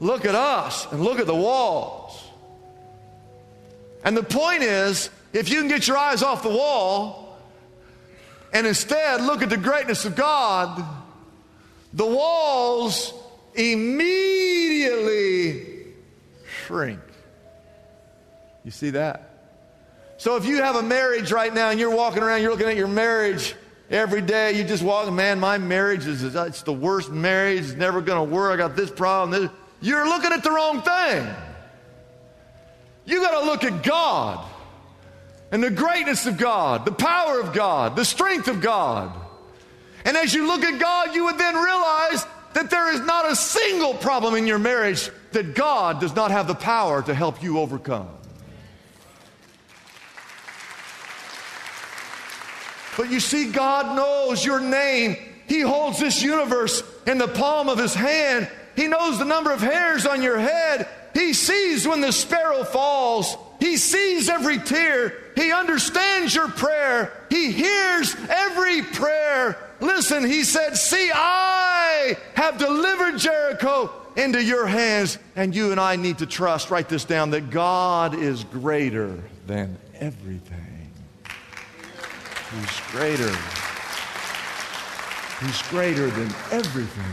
Look 0.00 0.24
at 0.24 0.34
us 0.34 0.90
and 0.90 1.02
look 1.02 1.20
at 1.20 1.26
the 1.26 1.34
walls. 1.34 2.22
And 4.04 4.16
the 4.16 4.22
point 4.22 4.62
is, 4.62 5.10
if 5.32 5.50
you 5.50 5.60
can 5.60 5.68
get 5.68 5.86
your 5.86 5.96
eyes 5.96 6.22
off 6.22 6.42
the 6.42 6.48
wall 6.48 7.38
and 8.52 8.66
instead 8.66 9.20
look 9.20 9.42
at 9.42 9.50
the 9.50 9.56
greatness 9.56 10.04
of 10.04 10.16
God, 10.16 10.84
the 11.92 12.06
walls 12.06 13.12
immediately 13.54 15.66
shrink. 16.64 17.00
You 18.64 18.70
see 18.70 18.90
that? 18.90 19.30
So 20.18 20.36
if 20.36 20.46
you 20.46 20.62
have 20.62 20.76
a 20.76 20.82
marriage 20.82 21.32
right 21.32 21.52
now 21.52 21.70
and 21.70 21.80
you're 21.80 21.94
walking 21.94 22.22
around, 22.22 22.42
you're 22.42 22.50
looking 22.50 22.68
at 22.68 22.76
your 22.76 22.88
marriage 22.88 23.54
every 23.90 24.20
day, 24.20 24.52
you 24.52 24.64
just 24.64 24.82
walk, 24.82 25.12
man, 25.12 25.40
my 25.40 25.58
marriage 25.58 26.06
is 26.06 26.22
it's 26.22 26.62
the 26.62 26.72
worst 26.72 27.10
marriage, 27.10 27.60
it's 27.60 27.72
never 27.72 28.00
going 28.00 28.28
to 28.28 28.34
work, 28.34 28.54
I 28.54 28.56
got 28.56 28.76
this 28.76 28.90
problem. 28.90 29.42
This. 29.42 29.50
You're 29.80 30.08
looking 30.08 30.32
at 30.32 30.42
the 30.42 30.50
wrong 30.50 30.82
thing. 30.82 31.34
You 33.04 33.20
got 33.20 33.40
to 33.40 33.46
look 33.46 33.64
at 33.64 33.82
God 33.84 34.44
and 35.52 35.62
the 35.62 35.70
greatness 35.70 36.26
of 36.26 36.38
God, 36.38 36.84
the 36.84 36.92
power 36.92 37.40
of 37.40 37.52
God, 37.52 37.94
the 37.94 38.04
strength 38.04 38.48
of 38.48 38.60
God. 38.60 39.12
And 40.04 40.16
as 40.16 40.34
you 40.34 40.46
look 40.46 40.62
at 40.62 40.80
God, 40.80 41.14
you 41.14 41.24
would 41.26 41.38
then 41.38 41.54
realize 41.54 42.26
that 42.54 42.70
there 42.70 42.92
is 42.92 43.00
not 43.00 43.30
a 43.30 43.36
single 43.36 43.94
problem 43.94 44.34
in 44.34 44.46
your 44.46 44.58
marriage 44.58 45.10
that 45.32 45.54
God 45.54 46.00
does 46.00 46.14
not 46.14 46.30
have 46.30 46.46
the 46.46 46.54
power 46.54 47.02
to 47.02 47.14
help 47.14 47.42
you 47.42 47.58
overcome. 47.58 48.08
But 52.96 53.10
you 53.10 53.20
see, 53.20 53.50
God 53.50 53.94
knows 53.94 54.44
your 54.44 54.60
name. 54.60 55.16
He 55.46 55.60
holds 55.60 56.00
this 56.00 56.22
universe 56.22 56.82
in 57.06 57.18
the 57.18 57.28
palm 57.28 57.68
of 57.68 57.78
His 57.78 57.94
hand. 57.94 58.50
He 58.74 58.88
knows 58.88 59.18
the 59.18 59.24
number 59.24 59.52
of 59.52 59.60
hairs 59.60 60.06
on 60.06 60.22
your 60.22 60.38
head. 60.38 60.88
He 61.14 61.32
sees 61.32 61.86
when 61.86 62.00
the 62.00 62.12
sparrow 62.12 62.64
falls. 62.64 63.36
He 63.60 63.76
sees 63.76 64.28
every 64.28 64.58
tear. 64.58 65.14
He 65.34 65.52
understands 65.52 66.34
your 66.34 66.48
prayer. 66.48 67.12
He 67.30 67.52
hears 67.52 68.14
every 68.28 68.82
prayer. 68.82 69.58
Listen, 69.80 70.24
he 70.24 70.44
said, 70.44 70.76
See, 70.76 71.10
I 71.14 72.16
have 72.34 72.58
delivered 72.58 73.18
Jericho 73.18 73.90
into 74.16 74.42
your 74.42 74.66
hands. 74.66 75.18
And 75.36 75.54
you 75.54 75.70
and 75.70 75.80
I 75.80 75.96
need 75.96 76.18
to 76.18 76.26
trust, 76.26 76.70
write 76.70 76.88
this 76.88 77.04
down, 77.04 77.30
that 77.30 77.50
God 77.50 78.14
is 78.14 78.44
greater 78.44 79.22
than 79.46 79.78
everything. 80.00 80.65
He's 82.58 82.80
greater. 82.90 83.36
He's 85.40 85.62
greater 85.68 86.08
than 86.08 86.34
everything. 86.50 87.04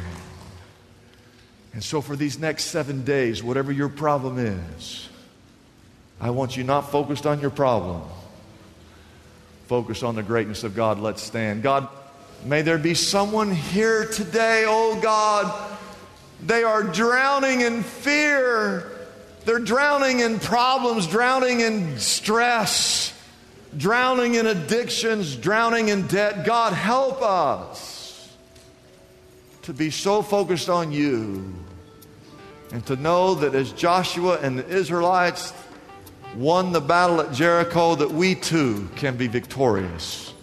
And 1.73 1.83
so, 1.83 2.01
for 2.01 2.15
these 2.15 2.39
next 2.39 2.65
seven 2.65 3.03
days, 3.03 3.43
whatever 3.43 3.71
your 3.71 3.89
problem 3.89 4.37
is, 4.37 5.09
I 6.21 6.29
want 6.29 6.55
you 6.55 6.63
not 6.63 6.91
focused 6.91 7.25
on 7.25 7.41
your 7.41 7.49
problem, 7.49 8.03
focus 9.67 10.03
on 10.03 10.15
the 10.15 10.23
greatness 10.23 10.63
of 10.63 10.75
God. 10.75 10.99
Let's 10.99 11.21
stand. 11.21 11.63
God, 11.63 11.89
may 12.45 12.61
there 12.61 12.77
be 12.77 12.93
someone 12.93 13.53
here 13.53 14.05
today, 14.05 14.63
oh 14.67 14.99
God, 15.01 15.77
they 16.45 16.63
are 16.63 16.83
drowning 16.83 17.61
in 17.61 17.83
fear. 17.83 18.89
They're 19.45 19.59
drowning 19.59 20.21
in 20.21 20.39
problems, 20.39 21.07
drowning 21.07 21.59
in 21.59 21.99
stress, 21.99 23.13
drowning 23.77 24.35
in 24.35 24.47
addictions, 24.47 25.35
drowning 25.35 25.89
in 25.89 26.07
debt. 26.07 26.45
God, 26.45 26.73
help 26.73 27.21
us 27.21 28.33
to 29.63 29.73
be 29.73 29.89
so 29.89 30.21
focused 30.21 30.69
on 30.69 30.91
you 30.91 31.53
and 32.71 32.85
to 32.85 32.95
know 32.95 33.35
that 33.35 33.55
as 33.55 33.71
Joshua 33.71 34.39
and 34.41 34.59
the 34.59 34.67
Israelites 34.67 35.53
won 36.35 36.71
the 36.71 36.81
battle 36.81 37.21
at 37.21 37.31
Jericho, 37.31 37.95
that 37.95 38.11
we 38.11 38.35
too 38.35 38.89
can 38.95 39.15
be 39.15 39.27
victorious 39.27 40.33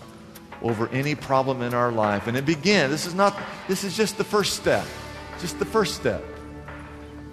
over 0.63 0.89
any 0.89 1.15
problem 1.15 1.63
in 1.63 1.75
our 1.75 1.91
life. 1.91 2.27
And 2.27 2.37
it 2.37 2.47
begins, 2.47 2.91
this 2.91 3.07
is 3.07 3.15
not, 3.15 3.37
this 3.67 3.83
is 3.85 3.97
just 3.97 4.19
the 4.19 4.25
first 4.25 4.55
step. 4.55 4.87
Just 5.41 5.59
the 5.59 5.65
first 5.65 5.95
step 5.95 6.23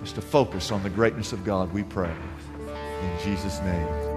is 0.03 0.13
to 0.13 0.21
focus 0.21 0.71
on 0.71 0.81
the 0.83 0.89
greatness 0.89 1.33
of 1.33 1.43
God, 1.43 1.71
we 1.73 1.83
pray. 1.83 2.13
In 3.01 3.19
Jesus' 3.23 3.59
name. 3.61 4.16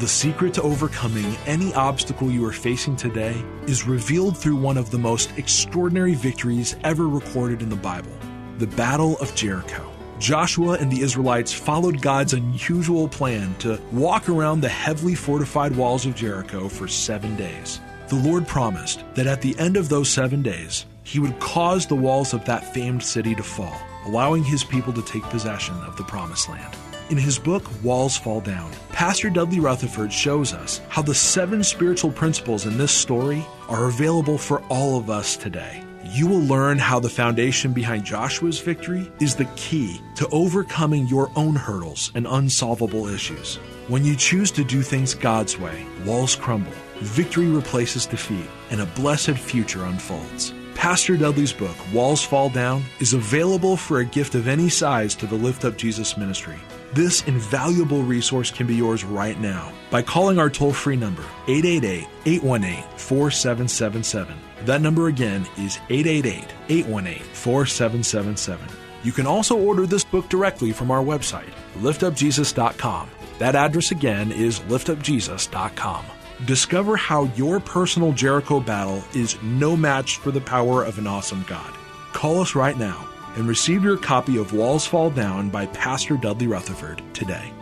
The 0.00 0.08
secret 0.08 0.54
to 0.54 0.62
overcoming 0.62 1.36
any 1.46 1.72
obstacle 1.74 2.28
you 2.28 2.44
are 2.46 2.52
facing 2.52 2.96
today 2.96 3.40
is 3.68 3.86
revealed 3.86 4.36
through 4.36 4.56
one 4.56 4.76
of 4.76 4.90
the 4.90 4.98
most 4.98 5.30
extraordinary 5.38 6.14
victories 6.14 6.74
ever 6.82 7.08
recorded 7.08 7.62
in 7.62 7.68
the 7.68 7.76
Bible 7.76 8.10
the 8.58 8.66
Battle 8.66 9.16
of 9.18 9.34
Jericho. 9.36 9.88
Joshua 10.18 10.78
and 10.80 10.90
the 10.90 11.00
Israelites 11.00 11.52
followed 11.52 12.02
God's 12.02 12.34
unusual 12.34 13.08
plan 13.08 13.54
to 13.60 13.80
walk 13.92 14.28
around 14.28 14.60
the 14.60 14.68
heavily 14.68 15.14
fortified 15.14 15.76
walls 15.76 16.06
of 16.06 16.16
Jericho 16.16 16.68
for 16.68 16.88
seven 16.88 17.36
days. 17.36 17.80
The 18.08 18.16
Lord 18.16 18.48
promised 18.48 19.04
that 19.14 19.28
at 19.28 19.42
the 19.42 19.56
end 19.60 19.76
of 19.76 19.88
those 19.88 20.08
seven 20.08 20.42
days, 20.42 20.86
He 21.04 21.20
would 21.20 21.38
cause 21.38 21.86
the 21.86 21.94
walls 21.94 22.34
of 22.34 22.44
that 22.46 22.74
famed 22.74 23.02
city 23.02 23.34
to 23.36 23.42
fall, 23.44 23.80
allowing 24.06 24.42
His 24.42 24.64
people 24.64 24.92
to 24.92 25.02
take 25.02 25.22
possession 25.24 25.76
of 25.82 25.96
the 25.96 26.04
Promised 26.04 26.48
Land. 26.48 26.76
In 27.10 27.18
his 27.18 27.38
book, 27.38 27.68
Walls 27.82 28.16
Fall 28.16 28.40
Down, 28.40 28.72
Pastor 28.88 29.28
Dudley 29.28 29.60
Rutherford 29.60 30.10
shows 30.10 30.54
us 30.54 30.80
how 30.88 31.02
the 31.02 31.14
seven 31.14 31.62
spiritual 31.62 32.10
principles 32.10 32.64
in 32.64 32.78
this 32.78 32.92
story 32.92 33.44
are 33.68 33.88
available 33.88 34.38
for 34.38 34.62
all 34.70 34.96
of 34.96 35.10
us 35.10 35.36
today. 35.36 35.84
You 36.02 36.26
will 36.26 36.40
learn 36.40 36.78
how 36.78 37.00
the 37.00 37.10
foundation 37.10 37.74
behind 37.74 38.06
Joshua's 38.06 38.58
victory 38.58 39.12
is 39.20 39.34
the 39.34 39.44
key 39.56 40.00
to 40.16 40.26
overcoming 40.30 41.06
your 41.06 41.30
own 41.36 41.54
hurdles 41.54 42.10
and 42.14 42.26
unsolvable 42.26 43.06
issues. 43.08 43.56
When 43.88 44.02
you 44.02 44.16
choose 44.16 44.50
to 44.52 44.64
do 44.64 44.80
things 44.80 45.12
God's 45.12 45.58
way, 45.58 45.84
walls 46.06 46.34
crumble, 46.34 46.72
victory 47.00 47.48
replaces 47.48 48.06
defeat, 48.06 48.48
and 48.70 48.80
a 48.80 48.86
blessed 48.86 49.32
future 49.32 49.84
unfolds. 49.84 50.54
Pastor 50.74 51.18
Dudley's 51.18 51.52
book, 51.52 51.76
Walls 51.92 52.22
Fall 52.22 52.48
Down, 52.48 52.82
is 52.98 53.12
available 53.12 53.76
for 53.76 53.98
a 53.98 54.04
gift 54.06 54.34
of 54.34 54.48
any 54.48 54.70
size 54.70 55.14
to 55.16 55.26
the 55.26 55.34
Lift 55.34 55.66
Up 55.66 55.76
Jesus 55.76 56.16
ministry. 56.16 56.56
This 56.94 57.24
invaluable 57.24 58.04
resource 58.04 58.52
can 58.52 58.68
be 58.68 58.76
yours 58.76 59.02
right 59.02 59.38
now 59.40 59.72
by 59.90 60.00
calling 60.00 60.38
our 60.38 60.48
toll 60.48 60.72
free 60.72 60.94
number, 60.94 61.24
888 61.48 62.06
818 62.24 62.84
4777. 62.96 64.38
That 64.64 64.80
number 64.80 65.08
again 65.08 65.44
is 65.58 65.80
888 65.90 66.54
818 66.68 67.22
4777. 67.32 68.68
You 69.02 69.10
can 69.10 69.26
also 69.26 69.58
order 69.58 69.86
this 69.86 70.04
book 70.04 70.28
directly 70.28 70.70
from 70.70 70.92
our 70.92 71.02
website, 71.02 71.50
liftupjesus.com. 71.78 73.10
That 73.40 73.56
address 73.56 73.90
again 73.90 74.30
is 74.30 74.60
liftupjesus.com. 74.60 76.04
Discover 76.46 76.96
how 76.96 77.24
your 77.34 77.58
personal 77.58 78.12
Jericho 78.12 78.60
battle 78.60 79.02
is 79.14 79.36
no 79.42 79.76
match 79.76 80.18
for 80.18 80.30
the 80.30 80.40
power 80.40 80.84
of 80.84 80.98
an 80.98 81.08
awesome 81.08 81.44
God. 81.48 81.74
Call 82.12 82.40
us 82.40 82.54
right 82.54 82.78
now 82.78 83.10
and 83.36 83.48
receive 83.48 83.82
your 83.82 83.96
copy 83.96 84.36
of 84.36 84.52
Walls 84.52 84.86
Fall 84.86 85.10
Down 85.10 85.50
by 85.50 85.66
Pastor 85.66 86.16
Dudley 86.16 86.46
Rutherford 86.46 87.02
today. 87.12 87.52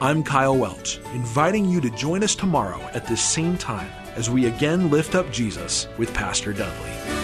I'm 0.00 0.22
Kyle 0.22 0.56
Welch, 0.56 0.98
inviting 1.14 1.64
you 1.64 1.80
to 1.80 1.90
join 1.90 2.22
us 2.24 2.34
tomorrow 2.34 2.80
at 2.92 3.06
this 3.06 3.22
same 3.22 3.56
time 3.56 3.90
as 4.16 4.28
we 4.28 4.46
again 4.46 4.90
lift 4.90 5.14
up 5.14 5.30
Jesus 5.30 5.88
with 5.98 6.12
Pastor 6.14 6.52
Dudley. 6.52 7.23